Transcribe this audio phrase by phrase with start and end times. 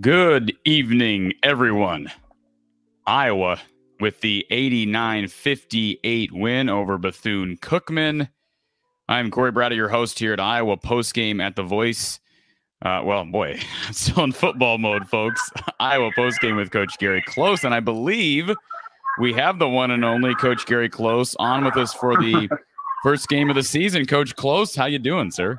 [0.00, 2.10] Good evening, everyone.
[3.04, 3.60] Iowa
[4.00, 8.30] with the 89 58 win over Bethune Cookman.
[9.08, 12.20] I'm Corey Brady, your host here at Iowa postgame at the Voice.
[12.80, 15.50] Uh, well, boy, I'm still in football mode, folks.
[15.80, 18.50] Iowa postgame with Coach Gary Close, and I believe
[19.20, 22.48] we have the one and only Coach Gary Close on with us for the
[23.02, 24.06] first game of the season.
[24.06, 25.58] Coach Close, how you doing, sir?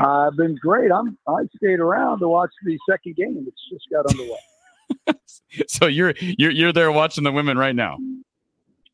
[0.00, 0.90] I've been great.
[0.90, 3.44] I'm I stayed around to watch the second game.
[3.46, 5.18] It's just got underway.
[5.68, 7.98] so you're you're you're there watching the women right now.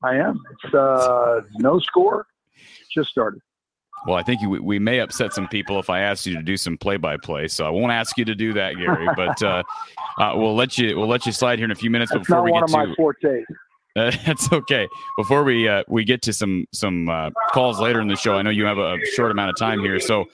[0.03, 0.41] I am.
[0.53, 2.27] It's uh, no score.
[2.93, 3.41] Just started.
[4.07, 6.57] Well, I think you, we may upset some people if I ask you to do
[6.57, 9.09] some play-by-play, so I won't ask you to do that, Gary.
[9.17, 9.63] But uh,
[10.19, 12.43] uh, we'll let you we'll let you slide here in a few minutes That's before
[12.43, 12.89] we one get of to.
[12.89, 13.45] my fortes.
[13.97, 14.87] Uh, that's okay.
[15.17, 18.43] Before we uh, we get to some some uh, calls later in the show, I
[18.43, 19.99] know you have a short amount of time here.
[19.99, 20.27] So,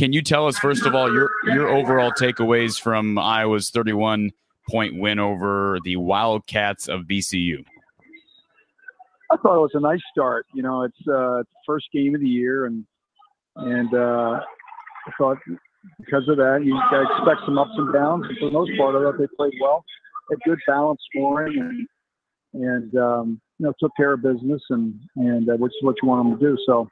[0.00, 4.30] can you tell us first of all your your overall takeaways from Iowa's 31
[4.70, 7.62] point win over the Wildcats of BCU?
[9.30, 10.46] I thought it was a nice start.
[10.54, 12.86] You know, it's uh, the first game of the year, and
[13.56, 15.36] and uh, I thought
[15.98, 18.24] because of that, you expect some ups and downs.
[18.26, 19.84] And for the most part, I thought they played well,
[20.30, 21.86] had good balance scoring,
[22.54, 25.96] and and um, you know took care of business, and and uh, which is what
[26.02, 26.56] you want them to do.
[26.64, 26.88] So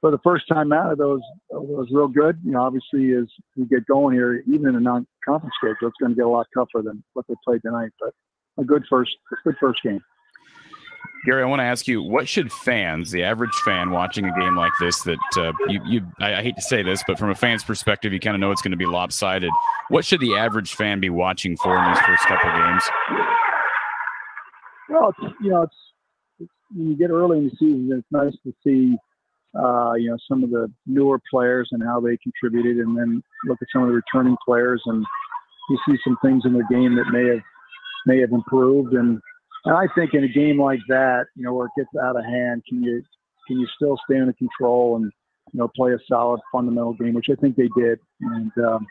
[0.00, 1.20] for the first time out, of those
[1.50, 2.38] was real good.
[2.44, 6.12] You know, obviously as we get going here, even in a non-conference schedule, it's going
[6.12, 7.90] to get a lot tougher than what they played tonight.
[8.00, 8.14] But
[8.58, 10.00] a good first, a good first game.
[11.26, 14.56] Gary, I want to ask you, what should fans, the average fan watching a game
[14.56, 17.34] like this, that uh, you, you I, I hate to say this, but from a
[17.34, 19.50] fan's perspective, you kind of know it's going to be lopsided.
[19.88, 22.82] What should the average fan be watching for in these first couple games?
[24.88, 25.76] Well, it's, you know, it's,
[26.38, 28.96] it's when you get early in the season, it's nice to see,
[29.58, 33.58] uh, you know, some of the newer players and how they contributed, and then look
[33.60, 35.04] at some of the returning players, and
[35.70, 37.42] you see some things in their game that may have
[38.06, 38.92] may have improved.
[38.94, 39.20] And,
[39.64, 42.24] and I think in a game like that, you know, where it gets out of
[42.24, 43.02] hand, can you
[43.46, 45.10] can you still stay under control and
[45.52, 47.98] you know play a solid fundamental game, which I think they did.
[48.20, 48.86] And um,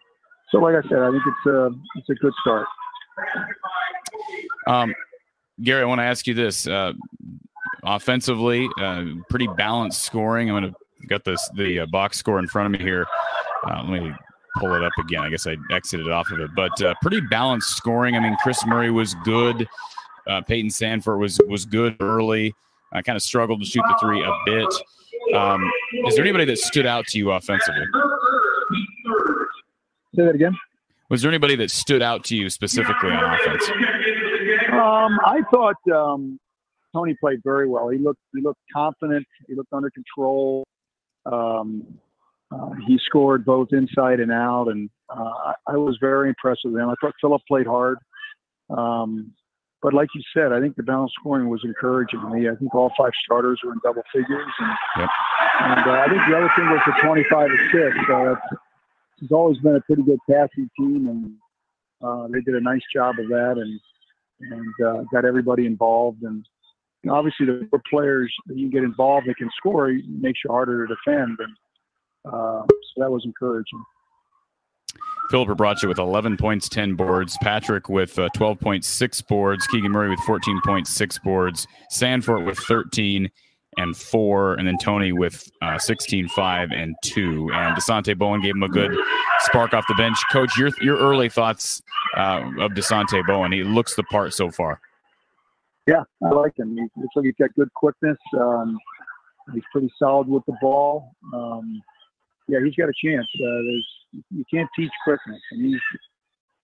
[0.51, 2.65] so, like I said, I think it's a it's a good start.
[4.67, 4.93] Um,
[5.61, 6.93] Gary, I want to ask you this: uh,
[7.83, 10.49] offensively, uh, pretty balanced scoring.
[10.49, 13.05] I'm going to got this the uh, box score in front of me here.
[13.67, 14.11] Uh, let me
[14.57, 15.21] pull it up again.
[15.21, 18.15] I guess I exited off of it, but uh, pretty balanced scoring.
[18.15, 19.67] I mean, Kris Murray was good.
[20.27, 22.53] Uh, Payton Sandfort was was good early.
[22.91, 25.35] I kind of struggled to shoot the three a bit.
[25.35, 25.69] Um,
[26.07, 27.85] is there anybody that stood out to you offensively?
[30.15, 30.57] Say that again.
[31.09, 33.69] Was there anybody that stood out to you specifically on offense?
[34.71, 36.39] Um, I thought um,
[36.93, 37.89] Tony played very well.
[37.89, 39.25] He looked he looked confident.
[39.47, 40.65] He looked under control.
[41.25, 41.83] Um,
[42.51, 46.89] uh, he scored both inside and out, and uh, I, was very impressed with him.
[46.89, 47.97] I thought Filip played hard.
[48.75, 49.33] Um,
[49.81, 52.49] but like you said, I think the balance scoring was encouraging to me.
[52.49, 55.09] I think all five starters were in double figures, and, Yep.
[55.61, 58.09] and uh, I think the other thing was the 25 assists.
[58.11, 58.35] Uh,
[59.21, 61.35] it's always been a pretty good passing team, and
[62.01, 63.79] uh, they did a nice job of that, and
[64.41, 66.23] and uh, got everybody involved.
[66.23, 66.45] And
[67.03, 70.85] know, obviously, the more players that you get involved that can score makes you harder
[70.85, 71.55] to defend, and
[72.25, 73.83] uh, so that was encouraging.
[75.29, 77.37] Filip Rebraca with 11 points, 10 boards.
[77.41, 79.67] Patrick with uh, 12.6 boards.
[79.67, 81.67] Keegan Murray with 14.6 boards.
[81.93, 83.29] Sandfort with 13
[83.77, 84.53] and 4.
[84.55, 87.51] And then Tony with uh, 16, 5, and 2.
[87.53, 88.91] And Dasonte Bowen gave him a good
[89.41, 90.17] spark off the bench.
[90.31, 91.81] Coach, your, your early thoughts
[92.17, 93.51] uh, of Dasonte Bowen.
[93.51, 94.81] He looks the part so far.
[95.87, 96.75] Yeah, I like him.
[96.75, 98.17] He looks like he's got good quickness.
[98.37, 98.77] Um,
[99.53, 101.11] he's pretty solid with the ball.
[101.33, 101.81] Um,
[102.47, 103.27] yeah, he's got a chance.
[103.35, 103.87] Uh, there's
[104.31, 105.81] you can't teach quickness, and he's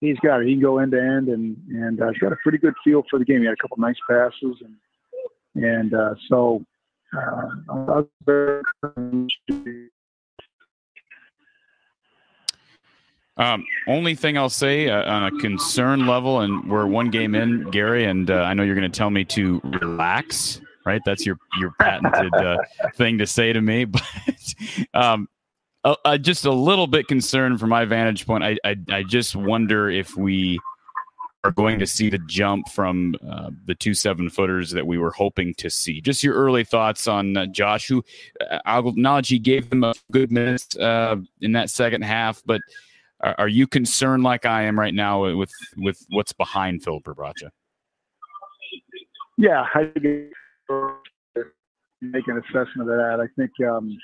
[0.01, 0.47] he's got it.
[0.47, 3.03] He can go end to end, and and uh, he's got a pretty good feel
[3.09, 3.39] for the game.
[3.39, 6.63] He had a couple nice passes, and and uh, so
[7.15, 8.63] uh, I very
[13.37, 17.69] Um, only thing I'll say uh, on a concern level, and we're one game in,
[17.69, 21.01] Gary, and uh, I know you're going to tell me to relax, right?
[21.05, 22.57] That's your your patented uh,
[22.95, 24.03] thing to say to me, but
[24.93, 25.27] um,
[26.21, 28.43] just a little bit concerned from my vantage point.
[28.43, 30.59] I, I I just wonder if we
[31.45, 35.11] are going to see the jump from uh, the two seven footers that we were
[35.11, 36.01] hoping to see.
[36.01, 38.03] Just your early thoughts on uh, Josh, who
[38.49, 42.61] uh, I'll acknowledge he gave them a good minutes uh, in that second half, but
[43.25, 47.49] are, are you concerned like I am right now with with what's behind Filip Rebraca?
[49.37, 50.31] Yeah, I think
[52.01, 53.19] make an assessment of that.
[53.19, 53.97] I think um,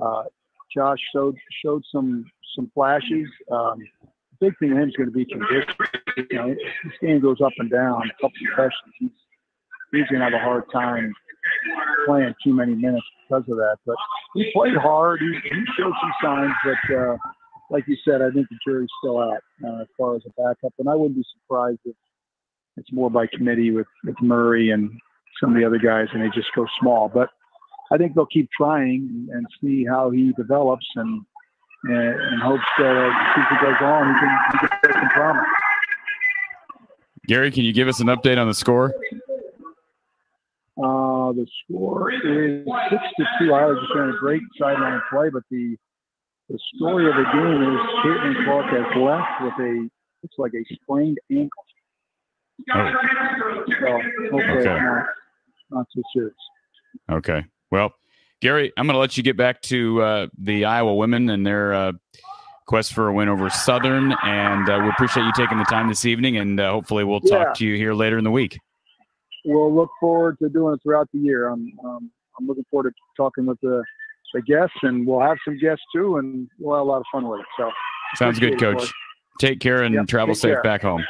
[0.00, 0.22] uh,
[0.74, 2.24] Josh showed showed some
[2.56, 3.28] some flashes.
[3.50, 3.78] Um,
[4.40, 5.74] big thing in him is going to be condition.
[6.30, 8.94] You know, this game goes up and down, a couple concussions.
[9.00, 9.10] He's
[9.92, 11.12] he's going to have a hard time
[12.06, 13.76] playing too many minutes because of that.
[13.84, 13.96] But
[14.34, 15.20] he played hard.
[15.20, 17.16] He, he showed some signs, that uh,
[17.70, 20.72] like you said, I think the jury's still out uh, as far as a backup.
[20.78, 21.96] And I wouldn't be surprised if
[22.76, 24.90] it's more by committee with, with Murray and
[25.40, 27.08] some of the other guys, and they just go small.
[27.08, 27.30] But
[27.92, 31.24] I think they'll keep trying and see how he develops and
[31.84, 35.08] and, and hopes that as the season goes on, he can, he can get some
[35.10, 35.44] promise.
[37.26, 38.94] Gary, can you give us an update on the score?
[40.76, 43.52] Uh, the score is six to two.
[43.52, 45.76] I was just doing a great sideline play, but the
[46.48, 49.88] the story of the game is Caitlin Clark has left with a
[50.22, 51.64] looks like a sprained ankle.
[52.74, 52.92] Oh.
[53.80, 53.86] So
[54.30, 54.64] hopefully okay.
[54.64, 55.06] not,
[55.70, 56.34] not too serious.
[57.10, 57.44] Okay.
[57.70, 57.92] Well,
[58.40, 61.74] Gary, I'm going to let you get back to uh, the Iowa women and their
[61.74, 61.92] uh,
[62.66, 66.04] quest for a win over Southern, and uh, we appreciate you taking the time this
[66.04, 66.36] evening.
[66.36, 67.52] And uh, hopefully, we'll talk yeah.
[67.54, 68.58] to you here later in the week.
[69.44, 71.48] We'll look forward to doing it throughout the year.
[71.48, 73.82] I'm um, I'm looking forward to talking with the
[74.34, 77.26] the guests, and we'll have some guests too, and we'll have a lot of fun
[77.26, 77.46] with it.
[77.56, 77.70] So
[78.16, 78.92] sounds good, Coach.
[79.40, 80.62] Take care and yep, travel safe care.
[80.62, 81.02] back home.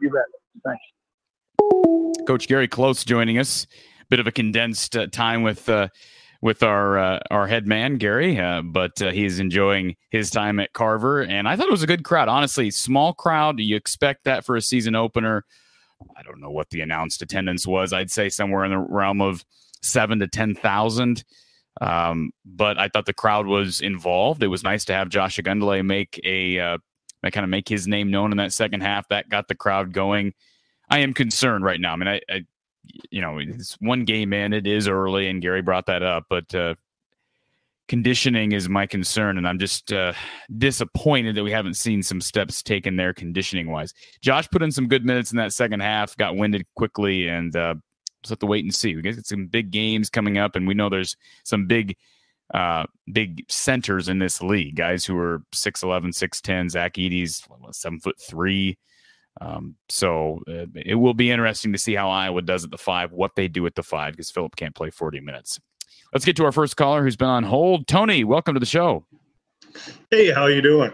[0.00, 0.24] You bet.
[0.64, 2.26] Thanks.
[2.26, 3.66] Coach Gary Close joining us.
[4.10, 5.88] Bit of a condensed uh, time with uh,
[6.42, 10.72] with our uh, our head man Gary, uh, but uh, he's enjoying his time at
[10.72, 12.28] Carver, and I thought it was a good crowd.
[12.28, 13.56] Honestly, small crowd.
[13.56, 15.44] Do you expect that for a season opener.
[16.16, 17.92] I don't know what the announced attendance was.
[17.92, 19.44] I'd say somewhere in the realm of
[19.80, 21.24] seven to ten thousand.
[21.80, 24.42] Um, but I thought the crowd was involved.
[24.42, 26.78] It was nice to have Josh Ogundele make a uh,
[27.22, 29.08] kind of make his name known in that second half.
[29.08, 30.34] That got the crowd going.
[30.90, 31.92] I am concerned right now.
[31.92, 32.44] I mean, I, I
[33.10, 34.52] you know, it's one game in.
[34.52, 36.74] It is early, and Gary brought that up, but uh,
[37.88, 40.12] conditioning is my concern, and I'm just uh,
[40.58, 43.94] disappointed that we haven't seen some steps taken there conditioning wise.
[44.20, 47.74] Josh put in some good minutes in that second half, got winded quickly, and uh,
[48.24, 48.96] just have to wait and see.
[48.96, 51.96] We get some big games coming up, and we know there's some big,
[52.52, 54.76] uh, big centers in this league.
[54.76, 58.78] Guys who are 6'11", 6'10", Zach Edey's seven foot three.
[59.40, 63.12] Um, so uh, it will be interesting to see how Iowa does at the five,
[63.12, 65.60] what they do at the five, because Filip can't play 40 minutes.
[66.12, 67.88] Let's get to our first caller who's been on hold.
[67.88, 69.04] Tony, welcome to the show.
[70.10, 70.92] Hey, how you doing?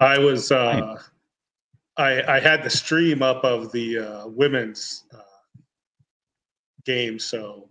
[0.00, 0.98] I was uh,
[1.96, 5.18] I, I had the stream up of the uh, women's uh,
[6.84, 7.18] game.
[7.18, 7.68] So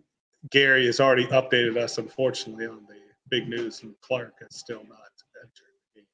[0.52, 2.98] Gary has already updated us, unfortunately, on the
[3.30, 5.00] big news, and Clark is still not
[5.42, 6.06] entered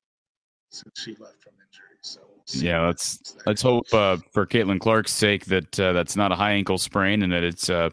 [0.72, 1.98] since she left from injury.
[2.02, 2.22] So
[2.54, 6.52] yeah, let's let's hope uh, for Caitlin Clark's sake that uh, that's not a high
[6.52, 7.90] ankle sprain and that it's uh,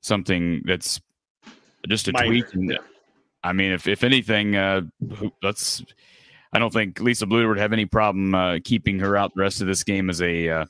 [0.00, 1.00] something that's
[1.88, 2.54] just a Minor, tweak.
[2.54, 2.78] And, yeah.
[3.44, 4.82] I mean, if if anything, uh,
[5.42, 5.84] let's.
[6.54, 9.62] I don't think Lisa Bluder would have any problem uh, keeping her out the rest
[9.62, 10.66] of this game as a uh,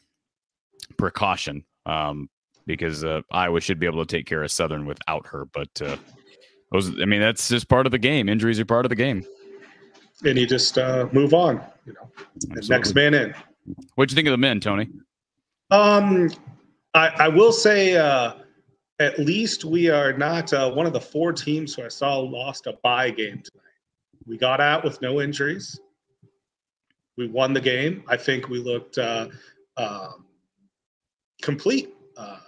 [0.96, 1.64] precaution.
[1.86, 2.30] Um,
[2.66, 5.46] because uh, Iowa should be able to take care of Southern without her.
[5.46, 5.96] But uh,
[6.72, 8.28] those, I mean, that's just part of the game.
[8.28, 9.24] Injuries are part of the game.
[10.24, 12.10] And you just uh, move on, you know.
[12.68, 13.34] Next man in.
[13.94, 14.88] What'd you think of the men, Tony?
[15.70, 16.30] Um,
[16.94, 18.34] I, I will say, uh,
[18.98, 22.66] at least we are not uh, one of the four teams who I saw lost
[22.66, 23.62] a bye game tonight.
[24.26, 25.80] We got out with no injuries.
[27.16, 28.04] We won the game.
[28.08, 29.28] I think we looked uh,
[29.76, 30.26] um,
[31.42, 31.94] complete.
[32.16, 32.38] Uh,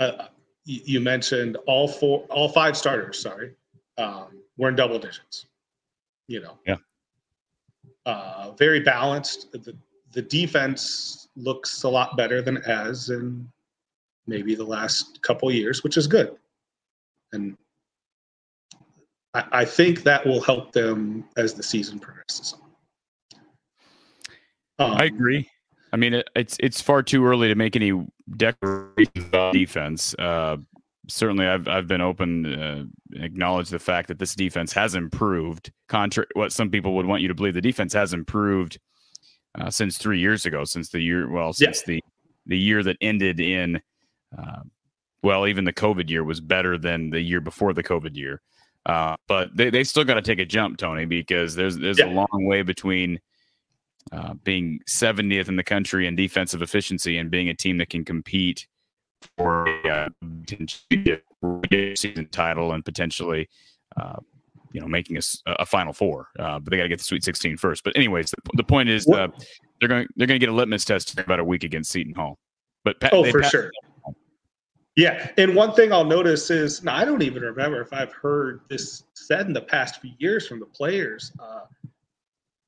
[0.00, 0.26] uh,
[0.64, 3.20] you mentioned all four, all five starters.
[3.20, 3.52] Sorry,
[3.98, 5.46] um, were in double digits.
[6.26, 6.76] You know, yeah,
[8.06, 9.52] uh, very balanced.
[9.52, 9.76] The
[10.12, 13.48] the defense looks a lot better than as in
[14.26, 16.36] maybe the last couple years, which is good,
[17.32, 17.56] and
[19.34, 22.54] I, I think that will help them as the season progresses.
[24.78, 25.48] Um, I agree.
[25.92, 28.06] I mean, it, it's it's far too early to make any
[28.36, 30.14] declarations about defense.
[30.18, 30.58] Uh,
[31.08, 35.72] certainly, I've I've been open, uh, acknowledge the fact that this defense has improved.
[35.88, 38.78] Contrary, what some people would want you to believe, the defense has improved
[39.58, 41.94] uh, since three years ago, since the year, well, since yeah.
[41.94, 42.04] the
[42.46, 43.80] the year that ended in,
[44.36, 44.60] uh,
[45.22, 48.40] well, even the COVID year was better than the year before the COVID year.
[48.86, 52.06] Uh, but they, they still got to take a jump, Tony, because there's there's yeah.
[52.06, 53.18] a long way between
[54.12, 58.04] uh, being 70th in the country in defensive efficiency and being a team that can
[58.04, 58.66] compete
[59.36, 60.08] for a uh,
[61.94, 63.48] season title and potentially,
[64.00, 64.16] uh,
[64.72, 66.28] you know, making a, a Final Four.
[66.38, 67.84] Uh, but they got to get the Sweet 16 first.
[67.84, 69.28] But anyways, the, the point is uh,
[69.78, 72.14] they're going they're going to get a litmus test in about a week against Seton
[72.14, 72.38] Hall.
[72.84, 73.70] But oh, for sure.
[74.96, 78.62] Yeah, and one thing I'll notice is now I don't even remember if I've heard
[78.68, 81.32] this said in the past few years from the players.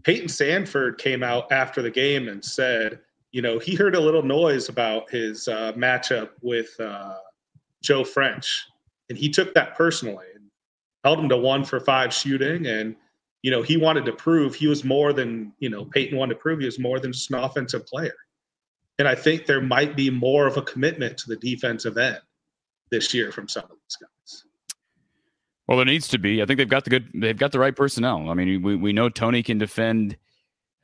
[0.06, 4.22] Uh, Sandfort came out after the game and said, you know, he heard a little
[4.22, 7.14] noise about his uh, matchup with uh,
[7.82, 8.66] Joe French,
[9.08, 10.44] and he took that personally and
[11.02, 12.66] held him to one for five shooting.
[12.66, 12.94] And
[13.42, 16.40] you know, he wanted to prove he was more than you know Payton wanted to
[16.40, 18.14] prove he was more than just an offensive player.
[18.98, 22.20] And I think there might be more of a commitment to the defensive end
[22.90, 24.44] this year from some of these guys.
[25.72, 26.42] Well, there needs to be.
[26.42, 27.08] I think they've got the good.
[27.14, 28.28] They've got the right personnel.
[28.28, 30.18] I mean, we we know Tony can defend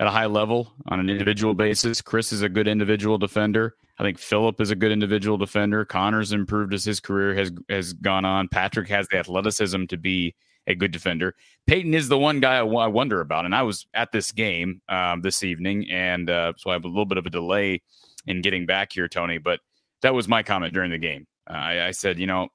[0.00, 2.00] at a high level on an individual basis.
[2.00, 3.74] Kris is a good individual defender.
[3.98, 5.84] I think Filip is a good individual defender.
[5.84, 8.48] Connor's improved as his career has has gone on.
[8.48, 10.34] Patrick has the athleticism to be
[10.66, 11.34] a good defender.
[11.66, 15.20] Payton is the one guy I, wonder about, and I was at this game um,
[15.20, 17.82] this evening, and uh, so I have a little bit of a delay
[18.26, 19.36] in getting back here, Tony.
[19.36, 19.60] But
[20.00, 21.26] that was my comment during the game.
[21.46, 22.48] Uh, I, I, said, you know,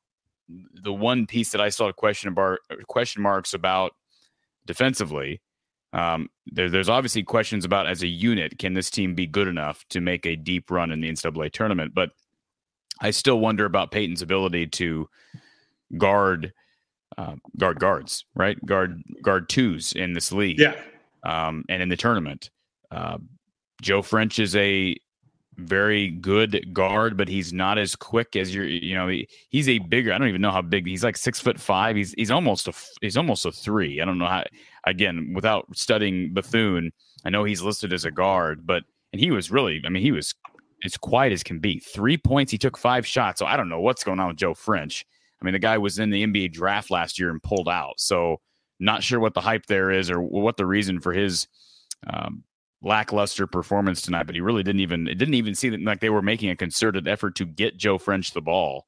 [0.47, 3.93] the one piece that I saw question bar question marks about
[4.65, 5.41] defensively
[5.93, 9.85] um, there, there's obviously questions about as a unit, can this team be good enough
[9.89, 11.93] to make a deep run in the NCAA tournament?
[11.93, 12.09] But
[12.99, 15.07] I still wonder about Payton's ability to
[15.97, 16.51] guard
[17.17, 18.63] uh, guard guards, right?
[18.65, 20.75] Guard guard twos in this league, yeah,
[21.23, 22.49] um, and in the tournament.
[22.89, 23.19] Uh,
[23.81, 24.95] Joe French is a
[25.57, 28.65] very good guard, but he's not as quick as you're.
[28.65, 30.13] You know, he, he's a bigger.
[30.13, 30.87] I don't even know how big.
[30.87, 31.95] He's like six foot five.
[31.95, 34.01] He's he's almost a he's almost a three.
[34.01, 34.43] I don't know how.
[34.85, 36.91] Again, without studying Bethune,
[37.23, 39.81] I know he's listed as a guard, but and he was really.
[39.85, 40.33] I mean, he was
[40.83, 41.79] as quiet as can be.
[41.79, 42.51] Three points.
[42.51, 43.39] He took five shots.
[43.39, 45.05] So I don't know what's going on with Joe French.
[45.41, 47.95] I mean, the guy was in the NBA draft last year and pulled out.
[47.97, 48.39] So
[48.79, 51.47] not sure what the hype there is or what the reason for his
[52.07, 52.43] um,
[52.83, 56.21] lackluster performance tonight, but he really didn't even it didn't even seem like they were
[56.21, 58.85] making a concerted effort to get Joe French the ball.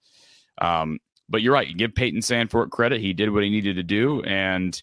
[0.62, 1.68] Um, but you're right.
[1.68, 4.80] You give Payton Sandfort credit; he did what he needed to do, and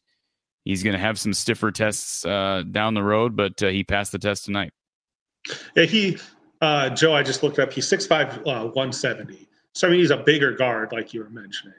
[0.64, 3.36] he's going to have some stiffer tests uh, down the road.
[3.36, 4.72] But uh, he passed the test tonight.
[5.76, 6.18] Yeah, he
[6.60, 7.14] uh, Joe.
[7.14, 7.72] I just looked up.
[7.72, 9.48] He's 6'5", uh, 170.
[9.74, 11.78] So I mean, he's a bigger guard, like you were mentioning,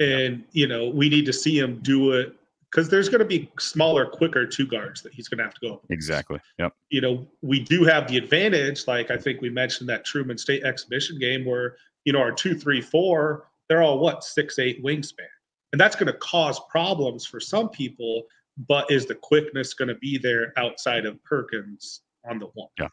[0.00, 2.34] and you know we need to see him do it
[2.74, 5.60] because there's going to be smaller, quicker two guards that he's going to have to
[5.60, 5.80] go.
[5.90, 6.40] Exactly.
[6.58, 6.72] Yep.
[6.90, 10.64] You know, we do have the advantage, like I think we mentioned that Truman State
[10.64, 15.28] exhibition game where, you know, our two, three, four, they're all what, six, eight wingspan.
[15.72, 18.24] And that's going to cause problems for some people,
[18.66, 22.68] but is the quickness going to be there outside of Perkins on the one?
[22.80, 22.88] Yeah.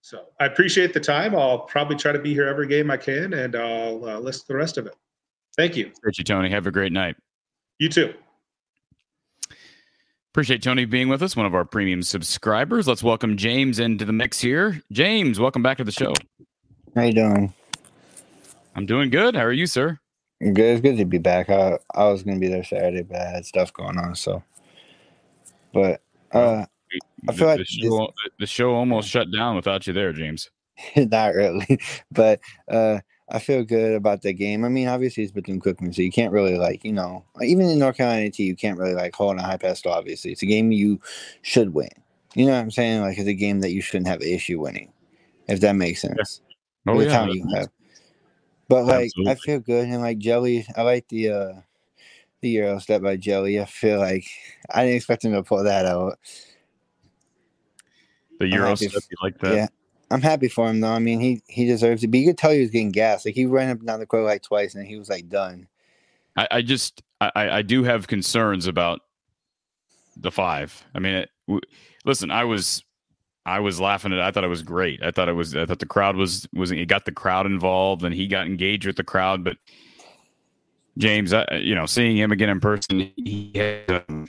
[0.00, 1.34] So I appreciate the time.
[1.34, 4.54] I'll probably try to be here every game I can, and I'll uh, list the
[4.54, 4.94] rest of it.
[5.56, 5.90] Thank you.
[5.96, 6.50] Appreciate you, Tony.
[6.50, 7.16] Have a great night.
[7.82, 8.14] You too.
[10.30, 12.86] Appreciate Tony being with us, one of our premium subscribers.
[12.86, 14.80] Let's welcome James into the mix here.
[14.92, 16.12] James, welcome back to the show.
[16.94, 17.52] How you doing?
[18.76, 19.34] I'm doing good.
[19.34, 19.98] How are you, sir?
[20.40, 20.58] Good.
[20.60, 21.50] It's good to be back.
[21.50, 24.14] I I was gonna be there Saturday, but I had stuff going on.
[24.14, 24.44] So,
[25.74, 26.64] but uh,
[27.28, 30.52] I feel the, like the show, the show almost shut down without you there, James.
[30.96, 31.80] not really,
[32.12, 32.38] but
[32.70, 33.00] uh,
[33.32, 34.62] I feel good about the game.
[34.62, 37.78] I mean, obviously it's Bethune Cookman, so you can't really like, you know, even in
[37.78, 39.84] North Carolina T, you can't really like hold on a high pass.
[39.86, 41.00] Obviously, it's a game you
[41.40, 41.88] should win.
[42.34, 43.00] You know what I'm saying?
[43.00, 44.92] Like it's a game that you shouldn't have an issue winning,
[45.48, 46.42] if that makes sense.
[46.86, 46.92] Yeah.
[46.92, 47.10] Oh, the yeah.
[47.10, 47.68] talent you have.
[48.68, 49.32] But like, Absolutely.
[49.32, 50.66] I feel good and like Jelly.
[50.76, 51.52] I like the uh
[52.42, 53.60] the Euro step by Jelly.
[53.60, 54.26] I feel like
[54.70, 56.18] I didn't expect him to pull that out.
[58.38, 59.54] The Euro happy stuff, f- you like that?
[59.54, 59.68] Yeah.
[60.12, 60.92] I'm happy for him though.
[60.92, 62.08] I mean, he he deserves it.
[62.10, 63.24] But you could tell he was getting gas.
[63.24, 65.66] Like he ran up and down the court like twice, and he was like done.
[66.36, 69.00] I, I just I, I do have concerns about
[70.16, 70.84] the five.
[70.94, 71.60] I mean, it, w-
[72.04, 72.84] listen, I was
[73.46, 74.18] I was laughing at.
[74.18, 74.22] it.
[74.22, 75.02] I thought it was great.
[75.02, 75.56] I thought it was.
[75.56, 76.70] I thought the crowd was was.
[76.70, 79.42] He got the crowd involved and he got engaged with the crowd.
[79.44, 79.56] But
[80.98, 84.04] James, I, you know, seeing him again in person, he had.
[84.08, 84.28] Um,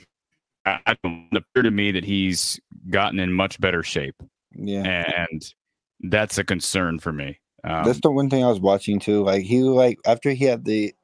[0.66, 4.14] I, I don't it appear to me that he's gotten in much better shape,
[4.54, 5.26] Yeah.
[5.30, 5.54] and
[6.00, 7.38] that's a concern for me.
[7.64, 9.22] Um, That's the one thing I was watching too.
[9.24, 10.94] Like he like after he had the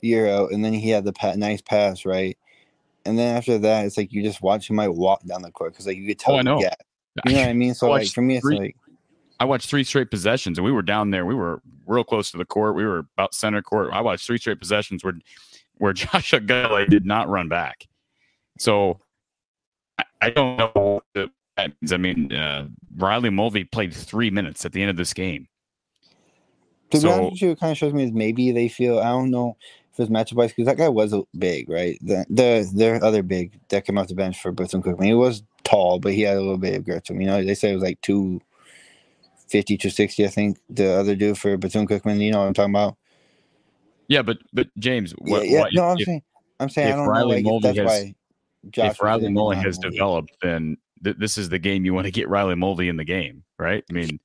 [0.00, 2.36] Euro, and then he had the pa- nice pass, right?
[3.04, 5.72] And then after that, it's like you just watch him like walk down the court
[5.72, 6.34] because like you could tell.
[6.34, 6.60] Oh, I know.
[6.60, 6.78] gap.
[7.26, 7.74] You know what I mean?
[7.74, 8.76] So like for me, it's three- like
[9.40, 11.24] I watched three straight possessions, and we were down there.
[11.24, 12.74] We were real close to the court.
[12.74, 13.90] We were about center court.
[13.92, 15.14] I watched three straight possessions where
[15.76, 17.86] where Josh Gale did not run back.
[18.58, 19.00] So
[19.98, 21.32] I, I don't know what that means.
[21.58, 25.48] I mean, uh, Riley Mulvey played three minutes at the end of this game.
[26.90, 28.98] to be So- honest with you, it kind of shows me is maybe they feel
[28.98, 29.56] I don't know
[29.92, 31.98] if it's matchup wise because that guy was a big, right?
[32.00, 35.04] The the their other big that came off the bench for Bethune Cookman.
[35.04, 37.20] He was tall, but he had a little bit of girth to him.
[37.20, 38.40] You know, they say it was like two
[39.48, 40.24] fifty to sixty.
[40.24, 42.20] I think the other dude for Bethune Cookman.
[42.20, 42.96] You know what I'm talking about?
[44.08, 45.60] Yeah, but but James, what, yeah, yeah.
[45.60, 46.22] what- no, I'm if- saying,
[46.60, 48.14] I'm saying, if I don't Riley know like, if Mulvey that's has- why.
[48.70, 52.10] Josh if Riley Mulvey has developed, then th- this is the game you want to
[52.10, 53.84] get Riley Mulvey in the game, right?
[53.88, 54.18] I mean,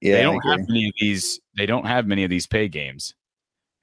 [0.00, 1.40] Yeah, they don't have many of these.
[1.56, 3.14] They don't have many of these pay games,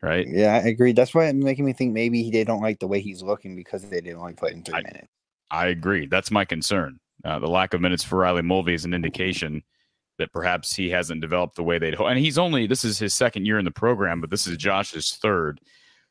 [0.02, 0.28] right?
[0.28, 0.94] Yeah, I agree.
[0.94, 3.84] That's why it's making me think maybe they don't like the way he's looking because
[3.84, 5.08] they didn't only play in three I- minutes.
[5.50, 6.08] I agree.
[6.08, 7.00] That's my concern.
[7.24, 9.64] Uh, the lack of minutes for Riley Mulvey is an indication
[10.18, 12.08] that perhaps he hasn't developed the way they'd hope.
[12.08, 15.18] And he's only this is his second year in the program, but this is Josh's
[15.22, 15.62] third.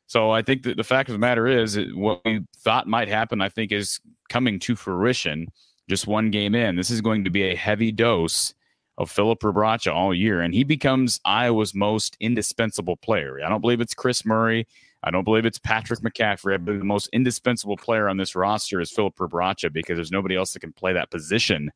[0.07, 3.41] So I think that the fact of the matter is, what we thought might happen,
[3.41, 4.01] I think, is
[4.31, 5.49] coming to fruition.
[5.89, 8.55] Just one game in, this is going to be a heavy dose
[8.99, 13.39] of Filip Rebraca all year, and he becomes Iowa's most indispensable player.
[13.45, 14.67] I don't believe it's Kris Murray.
[15.03, 16.55] I don't believe it's Patrick McCaffery.
[16.55, 20.35] I believe the most indispensable player on this roster is Filip Rebraca because there's nobody
[20.35, 21.71] else that can play that position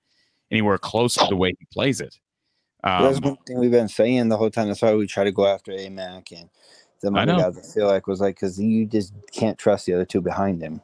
[0.50, 2.19] anywhere close to the way he plays it.
[2.83, 4.69] That's Um, one thing we've been saying the whole time.
[4.69, 6.49] That's why we try to go after AMAC and
[7.02, 7.59] the other guys.
[7.59, 10.81] I feel like was like because you just can't trust the other two behind him.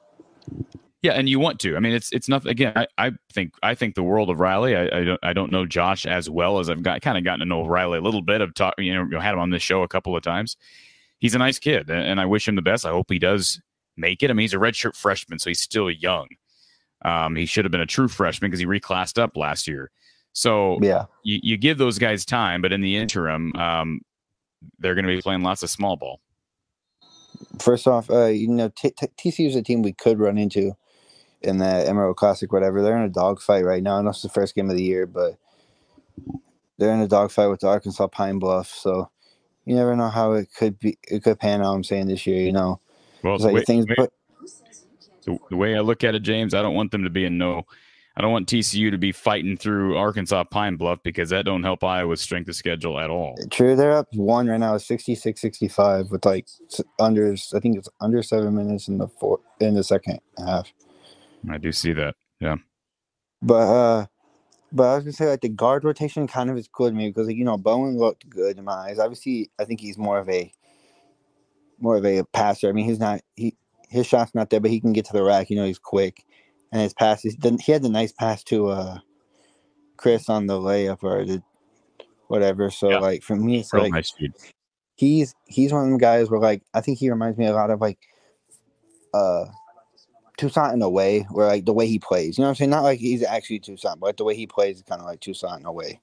[1.02, 1.76] Yeah, and you want to.
[1.76, 2.50] I mean, it's it's nothing.
[2.50, 4.74] Again, I, I think I think the world of Riley.
[4.74, 7.40] I, I don't I don't know Josh as well as I've got kind of gotten
[7.40, 8.40] to know Riley a little bit.
[8.40, 10.56] Of talk, you know, had him on this show a couple of times.
[11.18, 12.84] He's a nice kid, and I wish him the best.
[12.84, 13.60] I hope he does
[13.96, 14.30] make it.
[14.30, 16.28] I mean, he's a redshirt freshman, so he's still young.
[17.04, 19.90] Um, he should have been a true freshman because he reclassed up last year.
[20.32, 24.00] So Yeah, you, you give those guys time, but in the interim, um,
[24.78, 26.20] they're going to be playing lots of small ball.
[27.58, 30.72] first off, uh, you know, t- t- TCU is a team we could run into
[31.42, 32.82] in the Emerald Classic, whatever.
[32.82, 33.98] They're in a dogfight right now.
[33.98, 35.36] I know it's the first game of the year, but
[36.78, 38.68] they're in a dogfight with the Arkansas Pine Bluff.
[38.68, 39.10] So
[39.64, 40.98] you never know how it could be.
[41.08, 41.74] It could pan out.
[41.74, 42.80] I'm saying this year, you know,
[43.22, 43.86] Well, the like way, things.
[43.86, 44.12] way- But
[45.24, 47.38] the, the way I look at it, James, I don't want them to be in
[47.38, 47.64] no.
[48.18, 51.84] I don't want TCU to be fighting through Arkansas Pine Bluff because that don't help
[51.84, 53.36] Iowa's strength of schedule at all.
[53.50, 56.48] True, they're up one right now, 66 65 with like
[56.98, 60.72] under, I think it's under seven minutes in the four in the second half.
[61.50, 62.14] I do see that.
[62.40, 62.56] Yeah.
[63.42, 64.06] But, uh,
[64.72, 67.08] but I was gonna say like the guard rotation kind of is good to me
[67.08, 68.98] because like, you know Bowen looked good in my eyes.
[68.98, 70.52] Obviously, I think he's more of a
[71.78, 72.68] more of a passer.
[72.68, 73.56] I mean, he's not he
[73.88, 75.50] his shot's not there, but he can get to the rack.
[75.50, 76.24] You know, he's quick,
[76.72, 77.36] and his passes.
[77.36, 78.98] Then he had the nice pass to uh
[79.96, 81.42] Kris on the layup or the
[82.26, 82.70] whatever.
[82.70, 82.98] So Yeah.
[82.98, 84.12] like for me, it's Real like nice
[84.96, 87.70] he's he's one of them guys where like I think he reminds me a lot
[87.70, 87.98] of like
[89.14, 89.44] uh
[90.36, 92.36] Toussaint in a way where like the way he plays.
[92.36, 92.70] You know what I'm saying?
[92.70, 95.20] Not like he's actually Toussaint, but like the way he plays is kind of like
[95.20, 96.00] Toussaint in a way.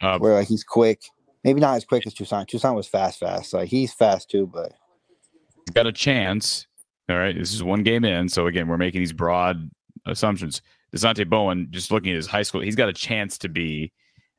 [0.00, 1.02] Uh, Where like he's quick.
[1.44, 2.48] Maybe not as quick as Toussaint.
[2.48, 3.52] Toussaint was fast, fast.
[3.52, 4.72] Like he's fast too, but
[5.72, 6.66] got a chance.
[7.08, 7.36] All right.
[7.36, 8.28] This is one game in.
[8.28, 9.70] So again, we're making these broad
[10.06, 10.60] assumptions.
[10.94, 13.92] Dasonte Bowen, just looking at his high school, he's got a chance to be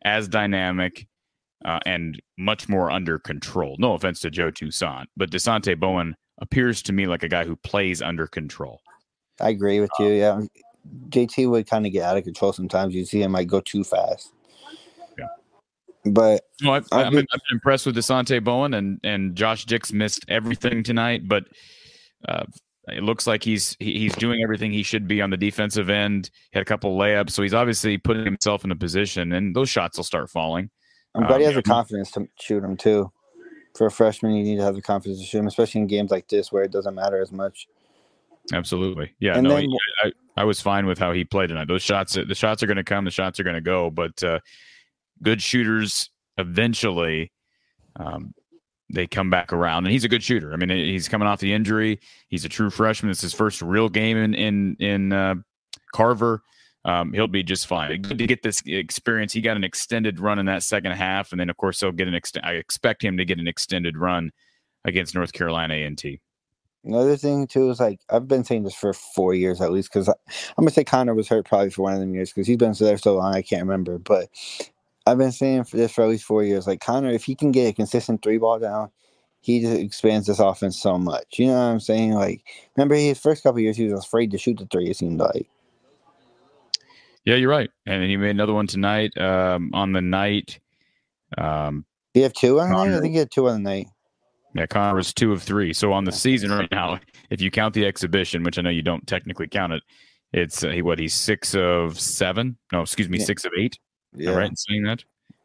[0.03, 1.07] as dynamic
[1.65, 3.75] uh, and much more under control.
[3.79, 7.55] No offense to Joe Toussaint, but Dasonte Bowen appears to me like a guy who
[7.55, 8.81] plays under control.
[9.39, 10.07] I agree with you.
[10.07, 10.41] Yeah.
[11.09, 12.95] JT would kind of get out of control sometimes.
[12.95, 14.31] You see him like go too fast.
[15.17, 15.25] Yeah.
[16.05, 17.25] But No, I've, I I've, been.
[17.33, 21.45] I've been impressed with Dasonte Bowen and and Josh Dix missed everything tonight, but
[22.27, 22.45] uh,
[22.87, 26.29] it looks like he's he, he's doing everything he should be on the defensive end.
[26.51, 29.69] He had a couple layups, so he's obviously putting himself in a position, and those
[29.69, 30.69] shots will start falling.
[31.15, 33.11] I'm glad he Um, has the confidence to shoot him too.
[33.77, 36.09] For a freshman, you need to have the confidence to shoot him, especially in games
[36.09, 37.67] like this where it doesn't matter as much.
[38.51, 39.35] Absolutely, yeah.
[39.35, 41.67] And no, then- he- I, I was fine with how he played tonight.
[41.67, 44.23] Those shots, the shots are going to come, the shots are going to go, but
[44.23, 44.39] uh,
[45.21, 47.31] good shooters eventually.
[47.97, 48.33] Um,
[48.93, 50.53] they come back around, and he's a good shooter.
[50.53, 51.99] I mean, he's coming off the injury.
[52.29, 53.11] He's a true freshman.
[53.11, 55.35] It's his first real game in in in uh,
[55.93, 56.41] Carver.
[56.87, 58.01] Um, he'll be just fine.
[58.01, 59.33] Good to get this experience.
[59.33, 62.07] He got an extended run in that second half, and then of course he'll get
[62.07, 62.13] an.
[62.13, 64.31] Ext- I expect him to get an extended run
[64.85, 66.21] against North Carolina A and T.
[66.85, 70.07] Another thing too is like I've been saying this for four years at least because
[70.07, 70.15] I'm
[70.57, 72.97] gonna say Connor was hurt probably for one of them years because he's been there
[72.97, 73.97] so long I can't remember.
[73.97, 74.29] But
[75.05, 76.67] I've been saying for this for at least four years.
[76.67, 78.91] Like Connor, if he can get a consistent three ball down,
[79.41, 81.37] he just expands this offense so much.
[81.37, 82.13] You know what I'm saying?
[82.13, 82.45] Like
[82.77, 84.89] remember his first couple years he was afraid to shoot the three.
[84.89, 85.49] It seemed like.
[87.27, 87.69] Yeah, you're right.
[87.85, 89.11] And then he made another one tonight.
[89.17, 90.61] Um, on the night,
[91.37, 92.71] um, he have two on?
[92.71, 93.87] Connor- I think he had two on the night.
[94.55, 95.73] yeah, Connor was two of three.
[95.73, 98.81] So on the season right now, if you count the exhibition, which I know you
[98.81, 99.83] don't technically count it,
[100.31, 102.57] it's uh, he what he's six of seven.
[102.71, 103.25] No, excuse me, Yeah.
[103.25, 103.77] six of eight.
[104.15, 104.29] Yeah.
[104.31, 105.03] Am right in saying that?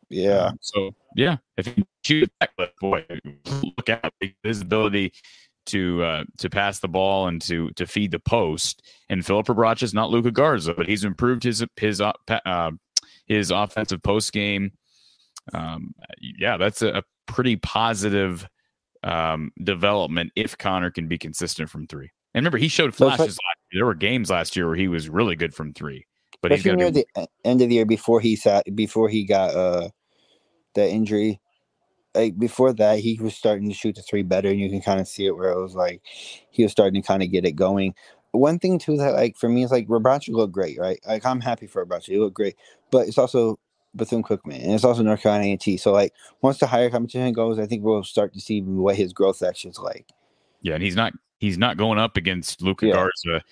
[0.08, 0.44] Yeah.
[0.46, 3.04] Um, so yeah, if you shoot that clip, boy,
[3.60, 4.12] look out
[4.44, 5.12] his ability
[5.66, 8.82] to uh, to pass the ball and to to feed the post.
[9.08, 12.70] And Filip Rebraca is not Luka Garza, but he's improved his his uh,
[13.26, 14.72] his offensive post game.
[15.52, 18.48] Um, yeah, that's a, a pretty positive
[19.04, 22.10] um, development if Connor can be consistent from three.
[22.34, 23.38] And remember, he showed flashes
[23.72, 26.06] there were games last year where he was really good from three.
[26.40, 29.24] But he's Especially got near the end of the year before he sat before he
[29.24, 29.90] got uh
[30.74, 31.40] the injury.
[32.14, 35.00] Like before that, he was starting to shoot the three better, and you can kind
[35.00, 36.02] of see it where it was like
[36.50, 37.94] he was starting to kind of get it going.
[38.32, 40.98] One thing too that like for me is like Rebraca looked great, right?
[41.06, 42.56] Like I'm happy for Rebraca, he looked great,
[42.90, 43.58] but it's also
[43.94, 45.76] Bethune Cookman and it's also North Carolina A&T.
[45.76, 49.12] So like once the higher competition goes, I think we'll start to see what his
[49.12, 50.06] growth actually is like.
[50.62, 52.92] yeah, and he's not he's not going up against Luka Yeah.
[52.92, 53.42] Garza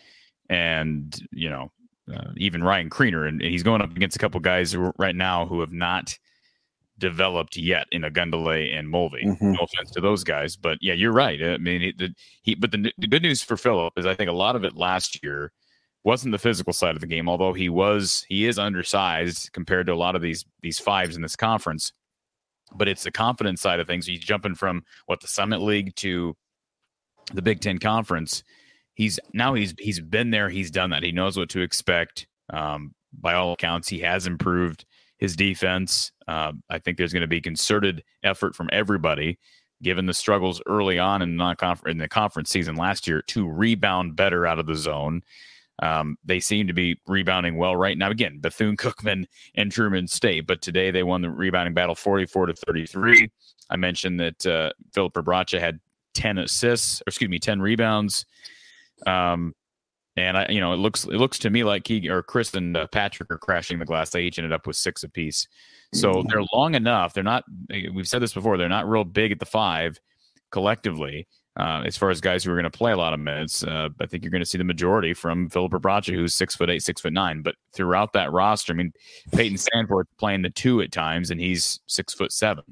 [0.48, 1.70] and you know
[2.12, 5.46] uh, even Ryan Kriener, and he's going up against a couple guys who, right now
[5.46, 6.18] who have not
[7.00, 9.24] developed yet in Ogundele and Mulvey.
[9.24, 9.40] Mhm.
[9.40, 11.42] No offense to those guys, but yeah, you're right.
[11.42, 14.30] I mean, he, the, he but the, the good news for Filip is I think
[14.30, 15.50] a lot of it last year
[16.04, 19.92] wasn't the physical side of the game, although he was he is undersized compared to
[19.92, 21.92] a lot of these these fives in this conference.
[22.72, 24.06] But it's the confidence side of things.
[24.06, 26.36] He's jumping from what the Summit League to
[27.34, 28.44] the Big Ten Conference.
[28.94, 30.48] He's now he's he's been there.
[30.48, 31.02] He's done that.
[31.02, 32.26] He knows what to expect.
[32.52, 34.84] Um, by all accounts, he has improved
[35.20, 36.10] his defense.
[36.26, 39.38] Uh, I think there's going to be concerted effort from everybody,
[39.82, 41.40] given the struggles early on in
[41.86, 45.22] in the conference season last year, to rebound better out of the zone.
[45.82, 48.10] Um, they seem to be rebounding well right now.
[48.10, 52.54] Again, Bethune Cookman and Truman State, but today they won the rebounding battle 44 to
[52.54, 53.30] 33.
[53.70, 55.80] I mentioned that uh, Filip Rebraca had
[56.14, 58.26] 10 assists, or excuse me, 10 rebounds.
[59.06, 59.54] Um,
[60.16, 62.76] and I, you know, it looks it looks to me like he or Kris and
[62.76, 64.10] uh, Patrick are crashing the glass.
[64.10, 65.46] They each ended up with six apiece.
[65.92, 67.14] So they're long enough.
[67.14, 67.44] They're not.
[67.68, 68.56] We've said this before.
[68.56, 69.98] They're not real big at the five
[70.50, 71.26] collectively.
[71.58, 73.88] Uh, as far as guys who are going to play a lot of minutes, uh,
[74.00, 76.82] I think you're going to see the majority from Filip Rebraca, who's six foot eight,
[76.82, 77.42] six foot nine.
[77.42, 78.92] But throughout that roster, I mean,
[79.32, 82.64] Payton Sandfort playing the two at times, and he's six foot seven.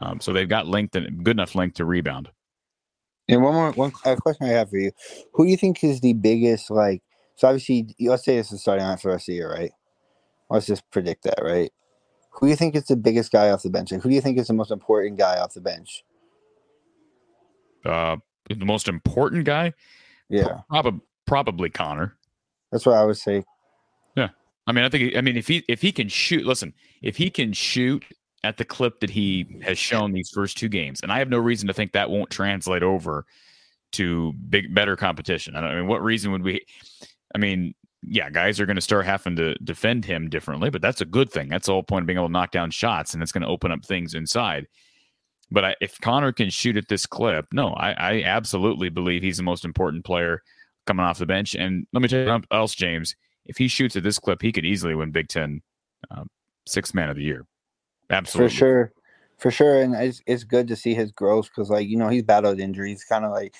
[0.00, 2.30] Um, so they've got length and good enough length to rebound.
[3.28, 4.92] And one more one a question I have for you:
[5.32, 7.02] Who do you think is the biggest like?
[7.36, 9.72] So obviously, let's say this is starting out for the rest of the year, right?
[10.50, 11.70] Let's just predict that, right?
[12.32, 14.20] Who do you think is the biggest guy off the bench, and who do you
[14.20, 16.04] think is the most important guy off the bench?
[17.84, 18.16] Uh,
[18.48, 19.72] the most important guy,
[20.28, 22.16] Yeah, probably probably Connor.
[22.70, 23.44] that's what I would say.
[24.16, 24.28] Yeah,
[24.66, 27.30] I mean, I think I mean if he if he can shoot, listen, if he
[27.30, 28.04] can shoot
[28.44, 31.38] at the clip that he has shown these first two games, and I have no
[31.38, 33.24] reason to think that won't translate over
[33.92, 35.56] to big better competition.
[35.56, 36.64] I, don't, I mean, what reason would we?
[37.34, 41.00] I mean, yeah, guys are going to start having to defend him differently, but that's
[41.00, 41.48] a good thing.
[41.48, 43.48] That's the whole point of being able to knock down shots, and it's going to
[43.48, 44.66] open up things inside.
[45.50, 49.36] But I, if Connor can shoot at this clip, no, I, I absolutely believe he's
[49.36, 50.42] the most important player
[50.86, 51.54] coming off the bench.
[51.54, 53.14] And let me tell you something else, James.
[53.46, 55.62] If he shoots at this clip, he could easily win Big Ten
[56.10, 56.28] um,
[56.66, 57.46] sixth man of the year.
[58.14, 58.92] Absolutely, For sure.
[59.38, 59.82] For sure.
[59.82, 63.04] And it's, it's good to see his growth because, like, you know, he's battled injuries,
[63.04, 63.54] kind of like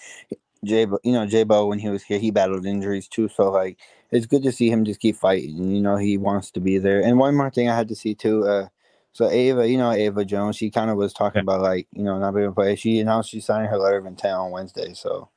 [0.65, 3.29] Jay, Bo- you know, J Bo when he was here, he battled injuries too.
[3.29, 3.79] So, like,
[4.11, 5.71] it's good to see him just keep fighting.
[5.71, 7.03] You know, he wants to be there.
[7.03, 8.45] And one more thing I had to see too.
[8.45, 8.69] Uh,
[9.13, 12.19] so Ava, you know, Ava Jones, she kind of was talking about, like, you know,
[12.19, 12.77] not being able to play.
[12.77, 14.95] She announced she signed her letter of intent on Wednesday.
[14.95, 15.29] So,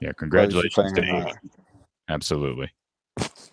[0.00, 1.40] Yeah, congratulations to Ava.
[2.08, 2.72] Absolutely.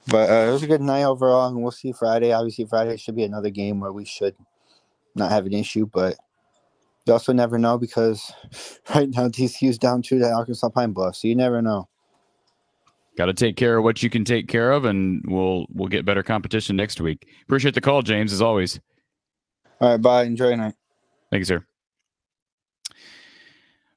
[0.07, 2.33] But uh, it was a good night overall, and we'll see Friday.
[2.33, 4.35] Obviously, Friday should be another game where we should
[5.15, 6.15] not have an issue, but
[7.05, 8.31] you also never know because
[8.95, 11.87] right now TCU's down two to Arkansas Pine Bluff, so you never know.
[13.15, 16.05] Got to take care of what you can take care of, and we'll we'll get
[16.05, 17.27] better competition next week.
[17.43, 18.79] Appreciate the call, James, as always.
[19.79, 20.23] All right, bye.
[20.23, 20.73] Enjoy your night.
[21.29, 21.65] Thank you, sir.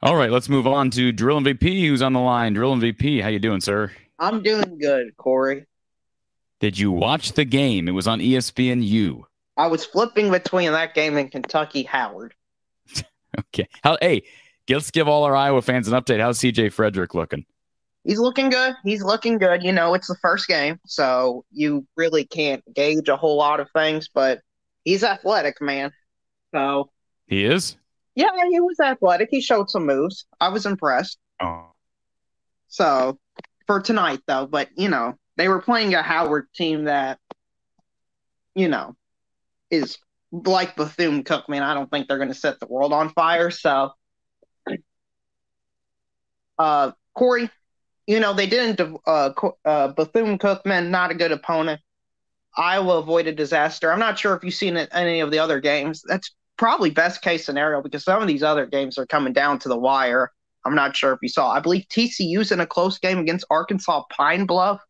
[0.03, 2.53] All right, let's move on to Drill MVP, who's on the line.
[2.53, 3.91] Drill MVP, how you doing, sir?
[4.19, 5.67] I'm doing good, Corey.
[6.61, 7.89] Did you watch the game?
[7.89, 9.23] It was on ESPNU.
[9.57, 12.35] I was flipping between that game and Kentucky Howard.
[13.39, 13.69] Okay.
[13.85, 13.99] How?
[14.01, 14.23] Hey,
[14.71, 16.21] let's give all our Iowa fans an update.
[16.21, 17.45] How's CJ Fredrick looking?
[18.03, 18.75] He's looking good.
[18.83, 19.63] He's looking good.
[19.63, 23.69] You know, it's the first game, so you really can't gauge a whole lot of
[23.77, 24.41] things, but
[24.85, 25.93] he's athletic, man.
[26.55, 26.91] So,
[27.27, 27.77] He is.
[28.15, 29.29] yeah, he was athletic.
[29.31, 30.25] He showed some moves.
[30.41, 31.19] I was impressed.
[31.43, 31.73] Oh,
[32.69, 33.19] So,
[33.67, 37.19] for tonight, though, but, you know, they were playing a Howard team that,
[38.55, 38.97] you know,
[39.71, 39.99] is
[40.33, 41.63] like Bethune Cookman.
[41.63, 43.51] I don't think they're going to set the world on fire.
[43.51, 43.93] So,
[46.59, 47.51] uh, Corey,
[48.07, 49.33] you know, they didn't, uh,
[49.65, 51.81] uh, Bethune Cookman, not a good opponent.
[52.57, 53.93] Iowa avoided disaster.
[53.93, 56.03] I'm not sure if you've seen it, any of the other games.
[56.07, 59.69] That's probably best case scenario because some of these other games are coming down to
[59.69, 60.33] the wire.
[60.65, 61.51] I'm not sure if you saw.
[61.51, 64.81] I believe TCU's in a close game against Arkansas Pine Bluff.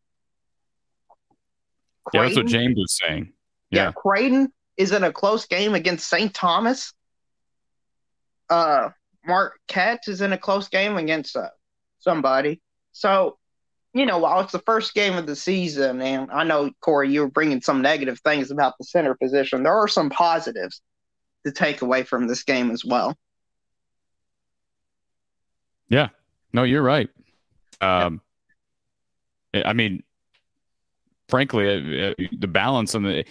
[2.14, 3.32] yeah, that's what James was saying.
[3.70, 3.92] yeah, Yeah.
[3.92, 6.32] Creighton is in a close game against St.
[6.32, 6.92] Thomas.
[8.48, 8.90] Uh,
[9.24, 11.48] Marquette is in a close game against uh,
[11.98, 12.60] somebody.
[12.92, 13.38] So,
[13.92, 17.20] you know, while it's the first game of the season, and I know Corey, you
[17.22, 19.62] were bringing some negative things about the center position.
[19.62, 20.80] There are some positives
[21.44, 23.16] to take away from this game as well.
[25.88, 26.08] Yeah,
[26.52, 27.08] no, you're right.
[27.80, 28.20] Um,
[29.54, 30.02] I mean,
[31.28, 33.24] frankly, uh, uh, the balance on the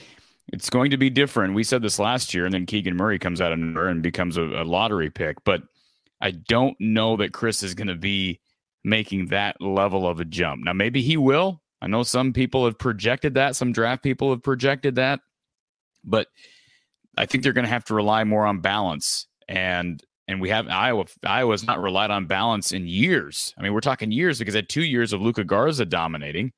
[0.53, 1.53] it's going to be different.
[1.53, 4.38] We said this last year, and then Keegan Murray comes out of nowhere and becomes
[4.38, 5.43] a, a lottery pick.
[5.43, 5.63] But
[6.21, 8.39] I don't know that Kris is going to be
[8.84, 10.63] making that level of a jump.
[10.63, 11.62] Now, maybe he will.
[11.81, 15.19] I know some people have projected that, some draft people have projected that,
[16.03, 16.27] but
[17.17, 19.27] I think they're going to have to rely more on balance.
[19.47, 21.05] And and we have Iowa.
[21.23, 23.53] Iowa's not relied on balance in years.
[23.58, 26.51] I mean, we're talking years because had two years of Luca Garza dominating,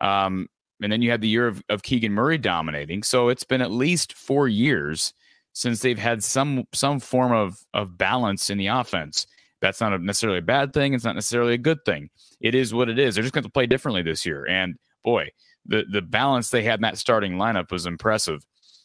[0.00, 0.48] um,
[0.82, 3.02] and then you had the year of, of Keegan Murray dominating.
[3.02, 5.12] So it's been at least four years
[5.52, 9.26] since they've had some some form of of balance in the offense.
[9.60, 10.94] That's not a necessarily a bad thing.
[10.94, 12.08] It's not necessarily a good thing.
[12.40, 13.14] It is what it is.
[13.14, 14.46] They're just going to play differently this year.
[14.46, 15.30] And boy,
[15.66, 18.44] the the balance they had in that starting lineup was impressive.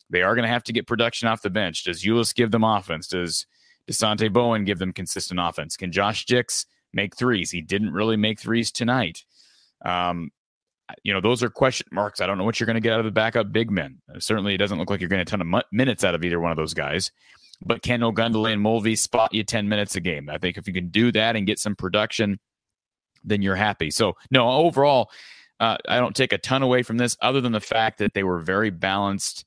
[0.10, 1.84] They are going to have to get production off the bench.
[1.84, 3.08] Does Ulis give them offense?
[3.08, 3.46] Does
[3.90, 5.78] Dasonte Bowen give them consistent offense?
[5.78, 7.52] Can Josh Dix make threes?
[7.52, 9.24] He didn't really make threes tonight.
[9.84, 10.32] Um,
[11.04, 12.22] you know, those are question marks.
[12.22, 14.00] I don't know what you're going to get out of the backup big men.
[14.20, 16.52] certainly, it doesn't look like you're getting a ton of minutes out of either one
[16.52, 17.12] of those guys.
[17.62, 20.30] But can Ogundele and Mulvey spot you 10 minutes a game?
[20.30, 22.40] I think if you can do that and get some production,
[23.24, 23.92] then you're happy.
[23.92, 25.10] So, no, overall,
[25.60, 28.24] uh, I don't take a ton away from this other than the fact that they
[28.24, 29.46] were very balanced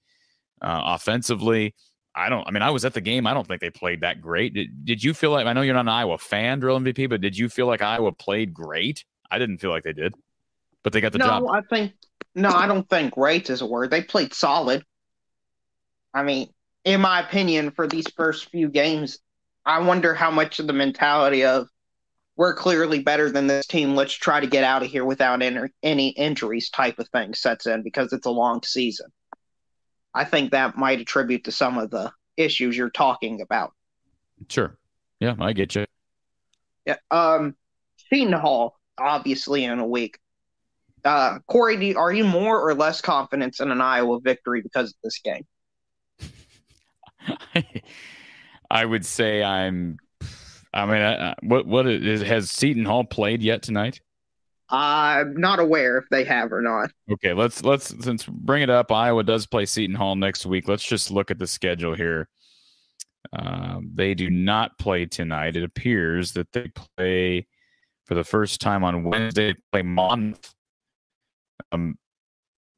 [0.63, 1.75] uh, offensively.
[2.15, 3.27] I don't, I mean, I was at the game.
[3.27, 4.55] I don't think they played that great.
[4.55, 7.21] Did, did you feel like, I know you're not an Iowa fan, drill MVP, but
[7.21, 9.05] did you feel like Iowa played great?
[9.31, 10.15] I didn't feel like they did,
[10.89, 11.43] but they got the no, job.
[11.43, 11.93] No, I think,
[12.35, 13.91] no, I don't think great is a word.
[13.91, 14.83] They played solid.
[16.15, 16.49] I mean,
[16.83, 19.19] in my opinion, for these first few games,
[19.67, 21.69] I wonder how much of the mentality of
[22.37, 23.97] we're clearly better than this team.
[23.97, 25.43] Let's try to get out of here without
[25.83, 29.09] any injuries type of thing sets in because it's a long season.
[30.15, 33.75] I think that might attribute to some of the issues you're talking about.
[34.49, 34.79] Sure.
[35.21, 35.85] Yeah, I get you.
[36.87, 36.97] Yeah.
[37.11, 37.57] Um,
[38.09, 40.19] Seton Hall, obviously, in a week.
[41.09, 45.19] Uh, Corey, are you more or less confident in an Iowa victory because of this
[45.21, 45.47] game?
[48.71, 49.97] I would say I'm.
[50.75, 54.03] I mean, uh, what what is has Seton Hall played yet tonight?
[54.69, 56.91] I'm not aware if they have or not.
[57.11, 58.93] Okay, let's let's since bring it up.
[58.93, 60.69] Iowa does play Seton Hall next week.
[60.69, 62.29] Let's just look at the schedule here.
[63.33, 65.57] Um, they do not play tonight.
[65.57, 67.47] It appears that they play
[68.05, 69.55] for the first time on Wednesday.
[69.55, 70.55] They play Monmouth.
[71.73, 71.99] Um,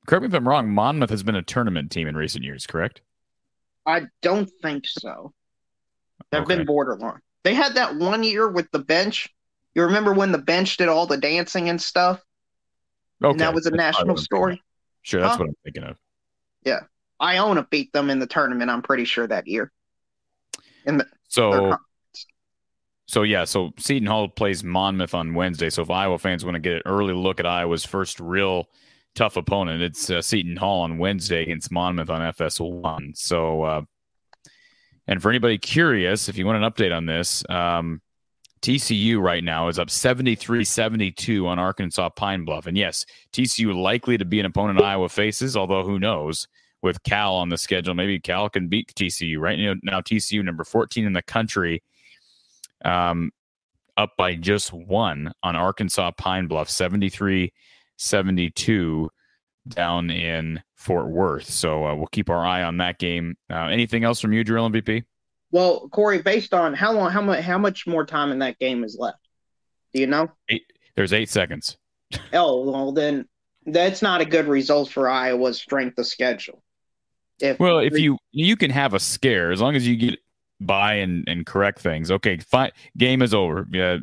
[0.07, 0.71] correct me if I'm wrong.
[0.71, 3.01] Monmouth has been a tournament team in recent years, correct?
[3.87, 5.33] I don't think so.
[6.31, 6.57] They've okay.
[6.57, 7.21] been borderline.
[7.43, 9.29] They had that one year with the bench.
[9.75, 12.21] You remember when the bench did all the dancing and stuff?
[13.23, 13.31] Okay.
[13.31, 14.63] And that was a that's national story.
[15.03, 15.39] Sure, that's huh?
[15.41, 15.97] what I'm thinking of.
[16.65, 16.81] Yeah.
[17.23, 19.71] Iona beat them in the tournament, I'm pretty sure, that year.
[20.87, 21.77] In the so
[23.11, 25.69] so yeah, so Seton Hall plays Monmouth on Wednesday.
[25.69, 28.69] So if Iowa fans want to get an early look at Iowa's first real
[29.17, 29.83] tough opponent.
[29.83, 33.17] It's uh, Seton Hall on Wednesday against Monmouth on FS1.
[33.17, 33.83] So, uh,
[35.09, 38.01] and for anybody curious, if you want an update on this, um,
[38.63, 42.69] TCU right now is up 73 72 on Arkansas Pine Bluff.
[42.69, 46.47] And yes, TCU likely to be an opponent Iowa faces, although who knows
[46.81, 47.95] with Cal on the schedule.
[47.95, 49.59] Maybe Cal can beat TCU right.
[49.83, 51.83] Now, TCU number 14 in the country,
[52.85, 53.31] um,
[53.97, 57.53] up by just one on Arkansas Pine Bluff, 73
[57.97, 59.11] 72
[59.69, 61.51] down in Fort Worth.
[61.51, 63.37] So uh, we'll keep our eye on that game.
[63.51, 65.05] Uh, anything else from you, Drill MVP?
[65.51, 68.85] Well, Corey, based on how long, how much, how much more time in that game
[68.85, 69.19] is left?
[69.93, 70.29] Do you know?
[70.49, 70.63] Eight,
[70.97, 71.77] there's eight seconds.
[72.33, 73.27] oh well, then
[73.67, 76.63] that's not a good result for Iowa's strength of schedule.
[77.41, 80.19] If well, if you you can have a scare as long as you get
[80.61, 82.11] by and, and correct things.
[82.11, 82.73] Okay, fine.
[82.97, 83.67] Game is over.
[83.71, 83.99] Yeah,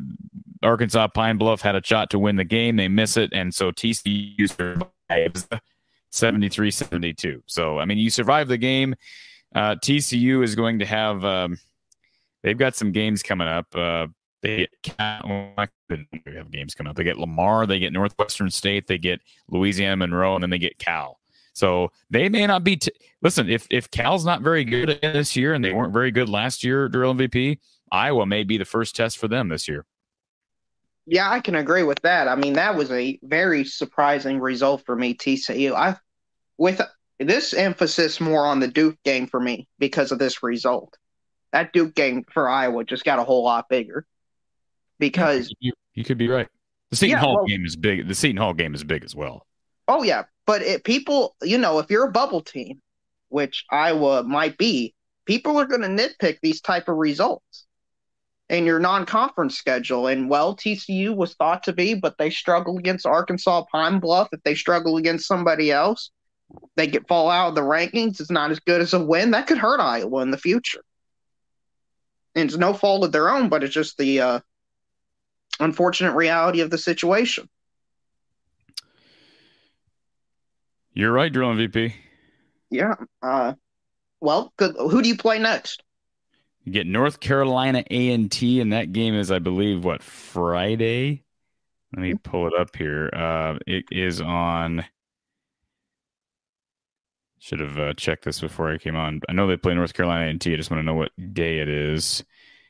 [0.62, 2.76] Arkansas Pine Bluff had a shot to win the game.
[2.76, 5.48] They miss it, and so TCU survives
[6.10, 7.42] 73 72.
[7.46, 8.94] So, I mean, you survive the game.
[9.54, 11.58] Uh, TCU is going to have, um,
[12.42, 13.66] they've got some games coming up.
[13.74, 14.08] Uh,
[14.42, 14.68] they
[14.98, 16.96] have games coming up.
[16.96, 20.78] They get Lamar, they get Northwestern State, they get Louisiana Monroe, and then they get
[20.78, 21.17] Cal.
[21.58, 22.76] So they may not be.
[22.76, 26.28] T- Listen, if if Cal's not very good this year, and they weren't very good
[26.28, 27.58] last year, Drill MVP,
[27.90, 29.84] Iowa may be the first test for them this year.
[31.04, 32.28] Yeah, I can agree with that.
[32.28, 35.74] I mean, that was a very surprising result for me, TCU.
[35.74, 35.96] I
[36.58, 36.80] with
[37.18, 40.96] this emphasis more on the Duke game for me because of this result.
[41.52, 44.06] That Duke game for Iowa just got a whole lot bigger
[45.00, 46.46] because you, you could be right.
[46.90, 48.06] The Seton Yeah, Hall well- game is big.
[48.06, 49.44] The Seton Hall game is big as well.
[49.88, 52.80] Oh yeah, but it, people, you know, if you're a bubble team,
[53.30, 57.66] which Iowa might be, people are going to nitpick these type of results
[58.48, 60.06] in your non-conference schedule.
[60.06, 64.28] And well, TCU was thought to be, but they struggle against Arkansas Pine Bluff.
[64.32, 66.10] If they struggle against somebody else,
[66.76, 68.20] they get fall out of the rankings.
[68.20, 69.32] It's not as good as a win.
[69.32, 70.82] That could hurt Iowa in the future.
[72.34, 74.40] And it's no fault of their own, but it's just the uh,
[75.60, 77.48] unfortunate reality of the situation.
[80.98, 81.92] You're right, drill MVP.
[82.72, 82.94] Yeah.
[83.22, 83.52] Uh,
[84.20, 84.74] well, good.
[84.76, 85.84] Who do you play next?
[86.64, 91.22] You get North Carolina A and T, and that game is, I believe, what Friday.
[91.94, 93.10] Let me pull it up here.
[93.14, 94.84] Uh, it is on.
[97.38, 99.20] Should have uh, checked this before I came on.
[99.28, 100.52] I know they play North Carolina A and T.
[100.52, 102.24] I just want to know what day it is.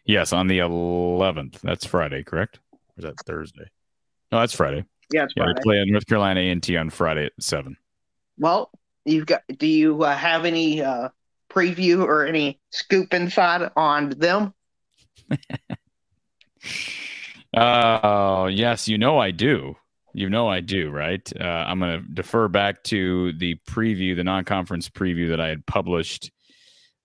[0.04, 1.60] Yes, on the 11th.
[1.62, 2.60] That's Friday, correct?
[2.72, 3.70] Or is that Thursday?
[4.30, 4.84] No, that's Friday.
[5.10, 7.78] Yeah, it's Yeah, they play North Carolina A and T on Friday at seven.
[8.38, 8.70] Well,
[9.05, 9.42] you've got.
[9.57, 11.11] Do you uh, have any uh,
[11.51, 14.55] preview or any scoop inside on them?
[17.57, 19.74] Oh, yes, you know I do.
[20.12, 21.31] You know I do, right?
[21.38, 25.64] Uh, I'm going to defer back to the preview, the non-conference preview that I had
[25.66, 26.31] published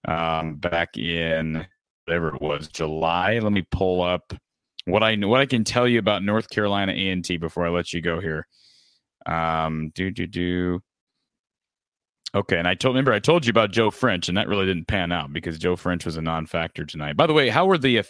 [0.08, 1.66] um, back in
[2.06, 3.40] whatever it was, July.
[3.40, 4.34] Let me pull up
[4.86, 8.02] what I what I can tell you about North Carolina A&T before I let you
[8.02, 8.46] go here.
[9.26, 10.82] Um, do do do.
[12.36, 14.88] Okay, and I told remember I told you about Joe French, and that really didn't
[14.88, 17.16] pan out because Joe French was a non-factor tonight.
[17.16, 18.04] By the way, how were the uh,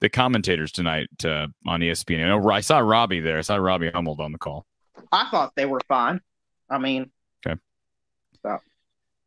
[0.00, 2.24] the commentators tonight uh, on ESPN?
[2.24, 3.38] I, know, I saw Robbie there.
[3.38, 4.66] I saw Robbie Hummel on the call.
[5.12, 6.20] I thought they were fine.
[6.68, 7.10] I mean,
[7.46, 7.58] okay,
[8.42, 8.58] so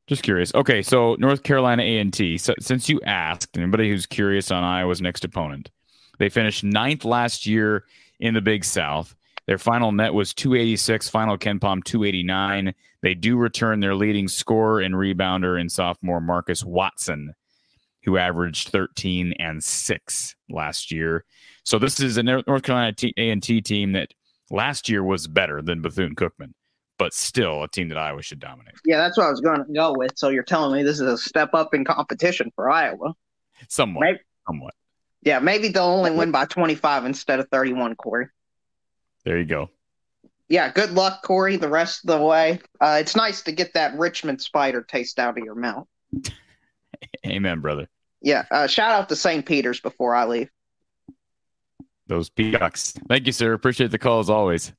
[0.08, 0.54] Just curious.
[0.54, 2.38] Okay, so North Carolina A and T.
[2.38, 5.72] So, since you asked, anybody who's curious on Iowa's next opponent,
[6.20, 7.86] they finished ninth last year
[8.20, 9.16] in the Big South.
[9.48, 11.10] Their final net was 286.
[11.10, 12.74] Final KenPom 289.
[13.02, 17.34] They do return their leading scorer and rebounder in sophomore Marcus Watson,
[18.04, 21.26] who averaged 13 and six last year.
[21.64, 24.10] So this is a North Carolina A&T team that
[24.50, 26.54] last year was better than Bethune Cookman,
[26.98, 28.76] but still a team that Iowa should dominate.
[28.86, 30.12] yeah, that's what I was going to go with.
[30.16, 33.14] So you're telling me this is a step up in competition for Iowa?
[33.68, 34.02] Somewhat.
[34.02, 34.74] Maybe- Somewhat.
[35.24, 38.26] Yeah, maybe they'll only win by 25 instead of 31, Corey.
[39.24, 39.70] There you go.
[40.52, 42.60] Yeah, good luck, Corey, the rest of the way.
[42.82, 45.88] Uh, it's nice to get that Richmond Spider taste out of your mouth.
[47.26, 47.88] Amen, brother.
[48.22, 49.46] Yeah, uh, shout out to St.
[49.46, 50.50] Peter's before I leave.
[52.08, 52.94] Those peacocks.
[53.08, 53.54] Thank you, sir.
[53.54, 54.74] Appreciate the call as always.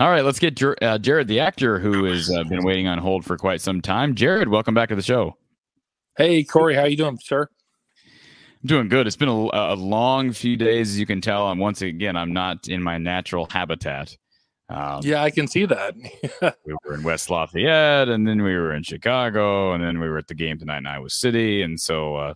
[0.00, 2.98] All right, let's get Jer- uh, Jared, the actor, who has uh, been waiting on
[2.98, 4.16] hold for quite some time.
[4.16, 5.36] Jared, welcome back to the show.
[6.16, 7.48] Hey, Corey, how you doing, sir?
[8.64, 9.06] Doing good.
[9.06, 11.50] It's been a, a long few days, as you can tell.
[11.50, 14.16] And once again, I'm not in my natural habitat.
[14.68, 15.94] Um, Yeah, I can see that.
[16.64, 20.18] we were in West Lafayette, and then we were in Chicago, and then we were
[20.18, 22.34] at the game tonight in Iowa City, and so uh,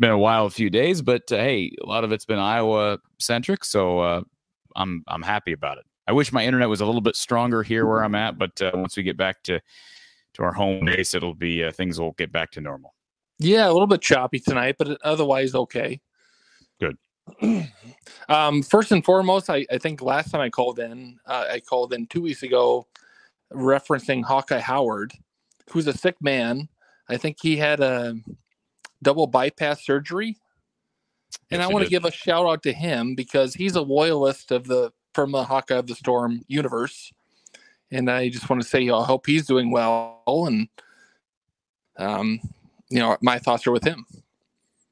[0.00, 1.02] been a wild few days.
[1.02, 4.22] But uh, hey, a lot of it's been Iowa centric, so uh,
[4.74, 5.84] I'm I'm happy about it.
[6.08, 8.72] I wish my internet was a little bit stronger here where I'm at, but uh,
[8.74, 9.60] once we get back to
[10.34, 12.94] to our home base, it'll be uh, things will get back to normal.
[13.38, 16.00] Yeah, a little bit choppy tonight, but otherwise okay.
[16.80, 16.96] Good.
[18.28, 21.92] um, first and foremost, I, I think last time I called in, uh, I called
[21.92, 22.86] in two weeks ago,
[23.52, 25.12] referencing Hawkeye Howard,
[25.70, 26.68] who's a sick man.
[27.08, 28.16] I think he had a
[29.02, 30.36] double bypass surgery,
[31.50, 34.50] and Yes, I want to give a shout out to him because he's a loyalist
[34.50, 37.12] of the from the Hawkeye of the Storm universe,
[37.90, 40.68] and I just want to say I hope he's doing well, and
[41.98, 42.40] um,
[42.92, 44.04] you know my thoughts are with him.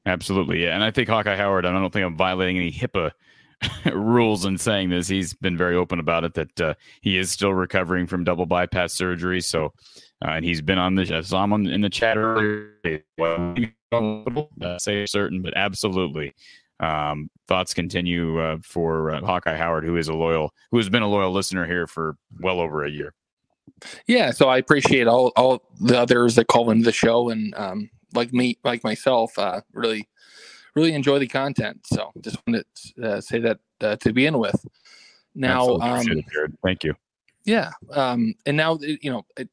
[0.05, 0.73] Absolutely, yeah.
[0.73, 1.65] And I think Hawkeye Howard.
[1.65, 3.11] I don't think I'm violating any HIPAA
[3.93, 5.07] rules in saying this.
[5.07, 8.93] He's been very open about it that uh, he is still recovering from double bypass
[8.93, 9.41] surgery.
[9.41, 9.73] So,
[10.25, 11.15] uh, and he's been on the.
[11.15, 13.03] I saw him in the chat earlier.
[13.19, 16.33] Uh, say certain, but absolutely.
[16.79, 21.03] Um, thoughts continue uh, for uh, Hawkeye Howard, who is a loyal, who has been
[21.03, 23.13] a loyal listener here for well over a year.
[24.07, 27.89] Yeah, so I appreciate all all the others that call into the show and um,
[28.13, 30.07] like me, like myself, uh, really,
[30.75, 31.85] really enjoy the content.
[31.85, 34.65] So just wanted to uh, say that uh, to begin with.
[35.33, 36.25] Now, um, it,
[36.63, 36.93] thank you.
[37.45, 39.49] yeah, um, and now you know, it,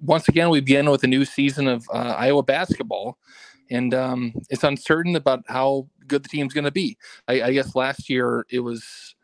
[0.00, 3.18] once again we begin with a new season of uh, Iowa basketball,
[3.70, 6.96] and um, it's uncertain about how good the team's going to be.
[7.28, 9.14] I, I guess last year it was,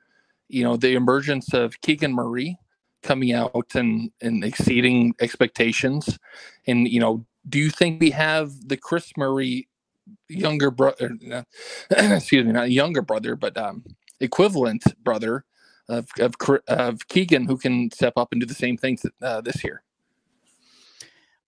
[0.49, 2.59] you know, the emergence of Keegan Murray
[3.05, 6.19] coming out and and exceeding expectations,
[6.67, 9.69] and you know, do you think we have the Kris Murray
[10.29, 11.17] younger brother,
[11.91, 13.85] excuse me, not younger brother, but um,
[14.21, 15.45] equivalent brother
[15.89, 16.35] of, of,
[16.69, 19.83] of Keegan who can step up and do the same things uh, this year.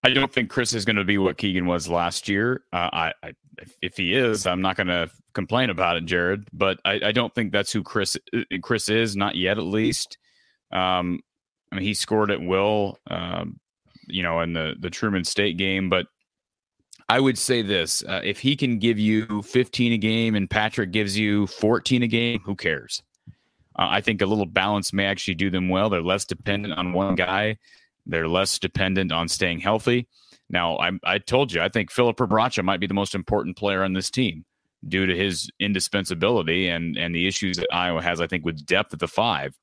[0.02, 2.62] I don't think Kris is going to be what Keegan was last year.
[2.72, 3.32] Uh, I, I,
[3.82, 6.46] if he is, I'm not going to complain about it, Jared.
[6.52, 10.18] But I, I, don't think that's who Kris uh, Kris is, not yet, at least.
[10.70, 11.20] Um,
[11.70, 13.60] I mean, he scored at will, um,
[14.06, 15.88] you know, in the the Truman State game.
[15.88, 16.06] But
[17.08, 20.92] I would say this: uh, if he can give you 15 a game and Patrick
[20.92, 23.02] gives you 14 a game, who cares?
[23.78, 25.90] Uh, I think a little balance may actually do them well.
[25.90, 27.58] They're less dependent on one guy.
[28.06, 30.08] They're less dependent on staying healthy.
[30.48, 33.82] Now, I, I told you, I think Filip Rebraca might be the most important player
[33.82, 34.44] on this team
[34.86, 38.20] due to his indispensability and and the issues that Iowa has.
[38.20, 39.56] I think with depth at the five.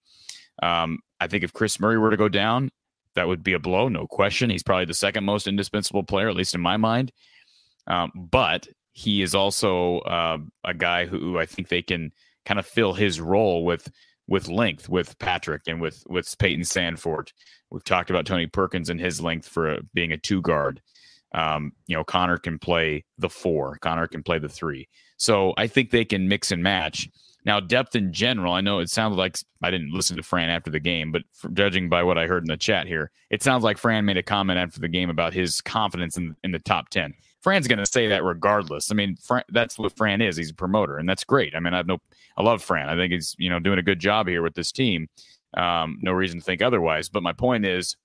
[0.62, 2.70] Um, I think if Kris Murray were to go down,
[3.16, 4.50] that would be a blow, no question.
[4.50, 7.12] He's probably the second most indispensable player, at least in my mind.
[7.88, 12.12] Um, but he is also uh, a guy who I think they can
[12.46, 13.90] kind of fill his role with
[14.28, 17.32] with length with Patrick and with with Payton Sandfort.
[17.70, 20.82] We've talked about Tony Perkins and his length for a, being a two guard.
[21.34, 23.78] Um, you know, Connor can play the four.
[23.82, 24.88] Connor can play the three.
[25.18, 27.10] So I think they can mix and match.
[27.46, 30.72] Now, depth in general, I know it sounded like I didn't listen to Fran after
[30.72, 31.24] the game, but
[31.54, 34.24] judging by what I heard in the chat here, it sounds like Fran made a
[34.24, 37.14] comment after the game about his confidence in, in the top 10.
[37.42, 38.90] Fran's going to say that regardless.
[38.90, 40.38] I mean, Fran, that's what Fran is.
[40.38, 41.54] He's a promoter, and that's great.
[41.54, 41.98] I mean, I have no,
[42.38, 42.88] I love Fran.
[42.88, 45.10] I think he's you know doing a good job here with this team.
[45.56, 47.10] Um, no reason to think otherwise.
[47.10, 47.98] But my point is,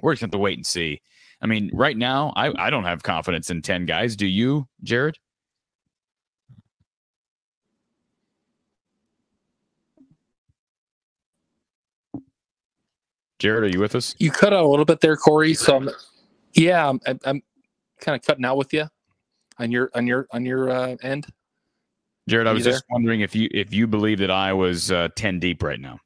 [0.00, 1.02] we're just going to wait and see.
[1.42, 4.16] I mean, right now, I, I don't have confidence in ten guys.
[4.16, 5.18] Do you, Jared?
[13.38, 14.14] Jared, are you with us?
[14.18, 15.54] You cut out a little bit there, Corey.
[15.54, 15.90] So, I'm,
[16.54, 17.42] yeah, I'm, I'm
[18.00, 18.88] kind of cutting out with you
[19.58, 21.26] on your on your on your uh, end.
[22.28, 25.38] Jared, I was just wondering if you if you believe that I was uh, ten
[25.38, 26.00] deep right now.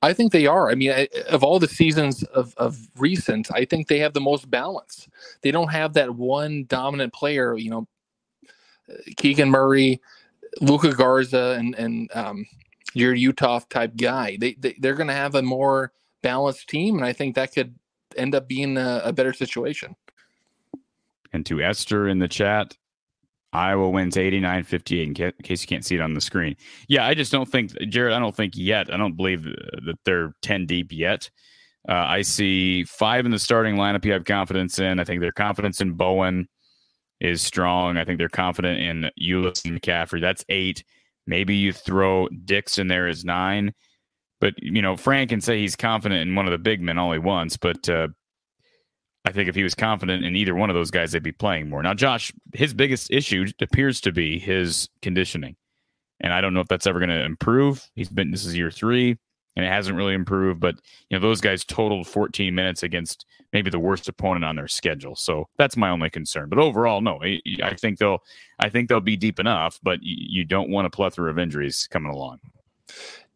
[0.00, 0.70] I think they are.
[0.70, 4.48] I mean, of all the seasons of, of recent, I think they have the most
[4.48, 5.08] balance.
[5.42, 7.56] They don't have that one dominant player.
[7.56, 7.88] You know,
[9.16, 10.00] Keegan Murray,
[10.60, 12.46] Luka Garza, and and um,
[12.94, 14.36] your Utah type guy.
[14.40, 17.74] They, they they're going to have a more balanced team, and I think that could
[18.16, 19.94] end up being a, a better situation.
[21.32, 22.76] And to Esther in the chat,
[23.52, 26.56] Iowa wins 89 58 in case you can't see it on the screen.
[26.88, 28.92] Yeah, I just don't think, Jared, I don't think yet.
[28.92, 31.30] I don't believe that they're 10 deep yet.
[31.88, 35.00] Uh, I see five in the starting lineup you have confidence in.
[35.00, 36.48] I think their confidence in Bowen
[37.20, 37.96] is strong.
[37.96, 40.20] I think they're confident in Ulis and McCaffery.
[40.20, 40.84] That's eight.
[41.28, 43.74] Maybe you throw Dix in there as nine.
[44.40, 47.12] But, you know, Frank can say he's confident in one of the big men all
[47.12, 48.08] he wants, but uh,
[49.24, 51.68] I think if he was confident in either one of those guys, they'd be playing
[51.68, 51.82] more.
[51.82, 55.56] Now, Josh, his biggest issue appears to be his conditioning.
[56.20, 57.86] And I don't know if that's ever going to improve.
[57.94, 59.18] He's been, this is year three,
[59.58, 60.60] and it hasn't really improved.
[60.60, 60.76] But,
[61.10, 65.16] you know, those guys totaled 14 minutes against maybe the worst opponent on their schedule.
[65.16, 66.48] So that's my only concern.
[66.48, 68.22] But overall, no, I think they'll,
[68.60, 72.12] I think they'll be deep enough, but you don't want a plethora of injuries coming
[72.12, 72.38] along.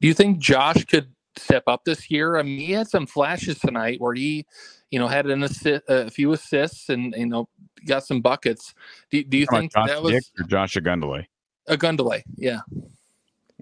[0.00, 2.36] Do you think Josh could step up this year?
[2.36, 4.46] I mean, he had some flashes tonight where he,
[4.92, 7.48] you know, had an assist, a few assists and, you know,
[7.84, 8.74] got some buckets.
[9.10, 11.26] Do, do you think that was Dix or Josh Ogundele?
[11.68, 12.60] Ogundele, yeah.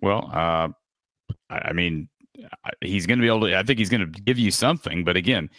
[0.03, 0.69] Well, uh,
[1.49, 2.09] I mean,
[2.81, 3.59] he's going to be able to.
[3.59, 5.51] I think he's going to give you something, but again,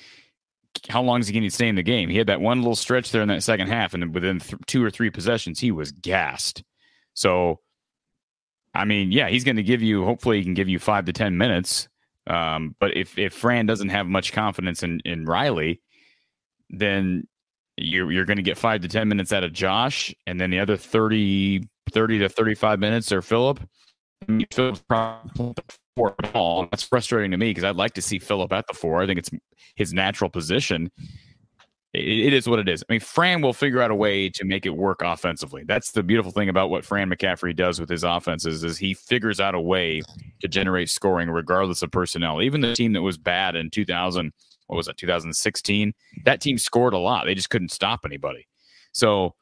[0.90, 2.10] how long is he going to stay in the game?
[2.10, 4.84] He had that one little stretch there in that second half, and within th- two
[4.84, 6.64] or three possessions, he was gassed.
[7.14, 7.60] So,
[8.74, 10.06] I mean, yeah, he's going to give you.
[10.06, 11.88] Hopefully, he can give you five to ten minutes.
[12.28, 15.82] Um, but if if Fran doesn't have much confidence in in Riley,
[16.70, 17.28] then
[17.78, 20.60] you're you're going to get five to ten minutes out of Josh, and then the
[20.60, 23.22] other 30, 30 to thirty five minutes are
[24.28, 24.80] Filip.
[25.36, 26.68] Filip's four ball.
[26.72, 29.02] That's frustrating to me because I'd like to see Filip at the four.
[29.02, 29.30] I think it's
[29.76, 30.90] his natural position
[31.94, 32.84] it, it is what it is.
[32.88, 35.64] I mean, Fran will figure out a way to make it work offensively.
[35.66, 39.40] That's the beautiful thing about what Fran McCaffery does with his offenses is he figures
[39.40, 40.02] out a way
[40.42, 42.42] to generate scoring regardless of personnel.
[42.42, 44.32] Even the team that was bad in 2000,
[44.68, 45.94] what was it, 2016,
[46.26, 47.26] that team scored a lot.
[47.26, 48.48] They just couldn't stop anybody.
[48.94, 49.36] So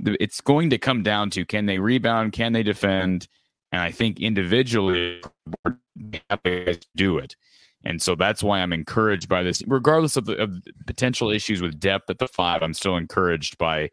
[0.00, 3.28] it's going to come down to can they rebound, can they defend,
[3.72, 5.22] and I think individually
[6.94, 7.34] do it.
[7.84, 11.60] And so that's why I'm encouraged by this, regardless of the, of the potential issues
[11.60, 12.62] with depth at the five.
[12.62, 13.90] I'm still encouraged by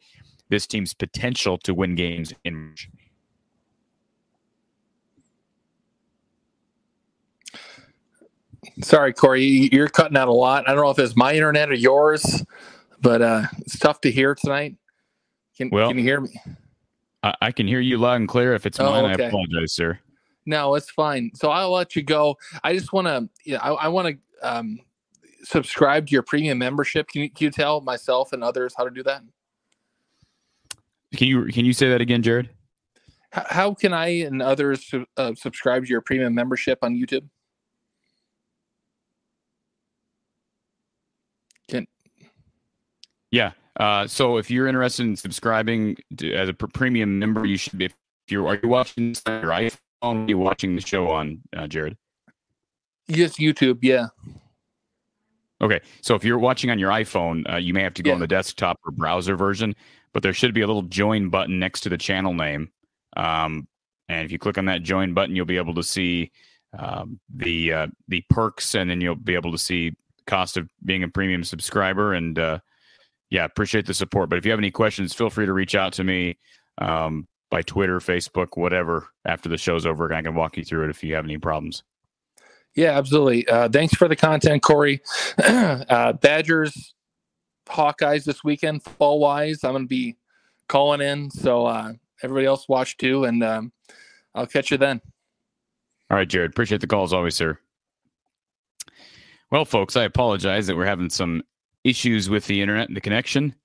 [0.49, 2.75] this team's potential to win games in.
[8.83, 10.67] Sorry, Corey, you're cutting out a lot.
[10.67, 12.43] I don't know if it's my internet or yours,
[13.01, 14.75] but uh, it's tough to hear tonight.
[15.57, 16.39] Can Well- can you hear me?
[17.23, 18.53] I, I can hear you loud and clear.
[18.53, 19.99] If it's Oh, mine, I apologize, sir.
[20.45, 21.31] No, it's fine.
[21.35, 22.37] So I'll let you go.
[22.63, 24.79] I just want to, you know, I, I want to um,
[25.43, 27.07] subscribe to your premium membership.
[27.07, 29.21] Can you, can you tell myself and others how to do that?
[31.15, 32.49] Can you can you say that again, Jared?
[33.31, 37.27] How, how can I and others uh, subscribe to your premium membership on YouTube?
[41.67, 41.87] Can
[43.31, 43.51] Yeah.
[43.79, 47.85] Uh, so if you're interested in subscribing to, as a premium member, you should be.
[47.85, 47.93] If
[48.27, 49.73] you're are you watching this on your iPhone?
[50.01, 51.97] Are you watching the show on uh, Jared?
[53.07, 53.79] Yes, YouTube?
[53.81, 54.07] Yeah.
[55.61, 58.15] Okay, so if you're watching on your iPhone, uh, you may have to go Yeah.
[58.15, 59.75] on the desktop or browser version,
[60.13, 62.69] but there should be a little join button next to the channel name.
[63.17, 63.67] Um,
[64.07, 66.31] and if you click on that join button, you'll be able to see
[66.77, 69.95] um, the uh, the perks, and then you'll be able to see
[70.27, 72.13] cost of being a premium subscriber.
[72.13, 72.59] And uh,
[73.29, 74.29] yeah, appreciate the support.
[74.29, 76.37] But if you have any questions, feel free to reach out to me
[76.79, 79.07] um, by Twitter, Facebook, whatever.
[79.25, 81.37] After the show's over, and I can walk you through it if you have any
[81.37, 81.83] problems.
[82.75, 83.47] Yeah, absolutely.
[83.47, 85.01] Uh, thanks for the content, Corey.
[85.43, 86.93] uh, Badgers,
[87.67, 89.63] Hawkeyes this weekend, fall wise.
[89.63, 90.17] I'm going to be
[90.67, 91.29] calling in.
[91.31, 93.25] So uh, everybody else watch too.
[93.25, 93.71] And um,
[94.33, 95.01] I'll catch you then.
[96.09, 96.51] All right, Jared.
[96.51, 97.59] Appreciate the call as always, sir.
[99.51, 101.43] Well, folks, I apologize that we're having some
[101.89, 103.55] issues with the internet and the connection.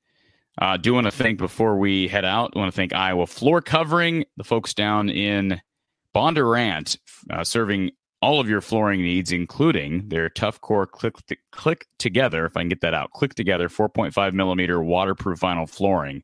[0.60, 2.52] Uh, do want to thank before we head out.
[2.54, 5.60] I want to thank Iowa Floor Covering, the folks down in
[6.14, 6.96] Bondurant,
[7.30, 7.90] uh, serving
[8.22, 11.16] all of your flooring needs, including their tough core click
[11.50, 12.46] click together.
[12.46, 16.22] If I can get that out, click together 4.5 millimeter waterproof vinyl flooring.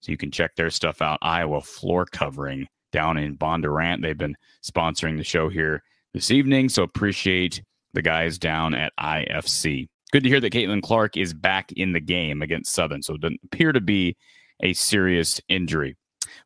[0.00, 1.18] So you can check their stuff out.
[1.22, 4.02] Iowa Floor Covering down in Bondurant.
[4.02, 6.68] They've been sponsoring the show here this evening.
[6.68, 7.62] So appreciate
[7.94, 9.88] the guys down at IFC.
[10.14, 13.02] Good to hear that Caitlin Clark is back in the game against Southern.
[13.02, 14.16] So it doesn't appear to be
[14.62, 15.96] a serious injury.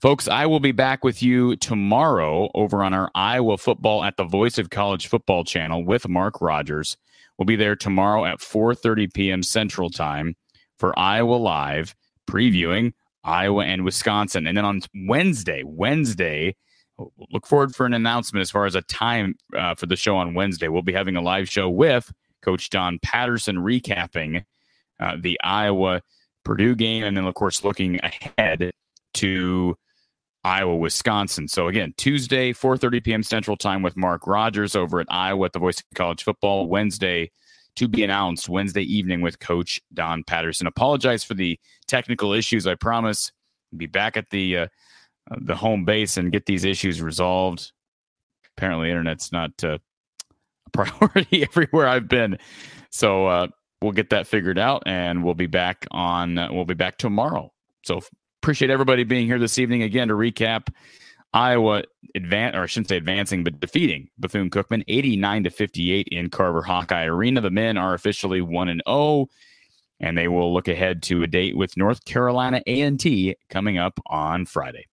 [0.00, 4.24] Folks, I will be back with you tomorrow over on our Iowa Football at the
[4.24, 6.96] Voice of College Football channel with Mark Rogers.
[7.36, 9.42] We'll be there tomorrow at 4:30 p.m.
[9.42, 10.34] Central Time
[10.78, 11.94] for Iowa Live,
[12.26, 14.46] previewing Iowa and Wisconsin.
[14.46, 16.56] And then on Wednesday, Wednesday,
[17.30, 20.32] look forward for an announcement as far as a time uh, for the show on
[20.32, 20.68] Wednesday.
[20.68, 22.10] We'll be having a live show with
[22.42, 24.44] Coach Don Patterson recapping
[25.00, 26.02] uh, the Iowa
[26.44, 28.72] Purdue game, and then of course looking ahead
[29.14, 29.76] to
[30.44, 31.48] Iowa Wisconsin.
[31.48, 33.22] So again, Tuesday 4:30 p.m.
[33.22, 36.68] Central Time with Mark Rogers over at Iowa at the Voice of College Football.
[36.68, 37.30] Wednesday
[37.76, 40.66] to be announced Wednesday evening with Coach Don Patterson.
[40.66, 42.66] Apologize for the technical issues.
[42.66, 43.30] I promise
[43.76, 44.66] be back at the uh,
[45.30, 47.72] uh, the home base and get these issues resolved.
[48.56, 49.78] Apparently, internet's not uh,
[50.74, 52.38] a priority everywhere I've been,
[52.90, 53.48] so uh,
[53.82, 56.38] we'll get that figured out, and we'll be back on.
[56.38, 57.52] Uh, we'll be back tomorrow.
[57.84, 58.00] So
[58.42, 60.68] appreciate everybody being here this evening again to recap.
[61.34, 61.82] Iowa
[62.16, 66.62] advan or I shouldn't say advancing, but defeating Bethune Cookman 89 to 58 in Carver
[66.62, 67.42] Hawkeye Arena.
[67.42, 69.26] The men are officially 1 and 0
[70.00, 74.46] and they will look ahead to a date with North Carolina A&T coming up on
[74.46, 74.86] Friday.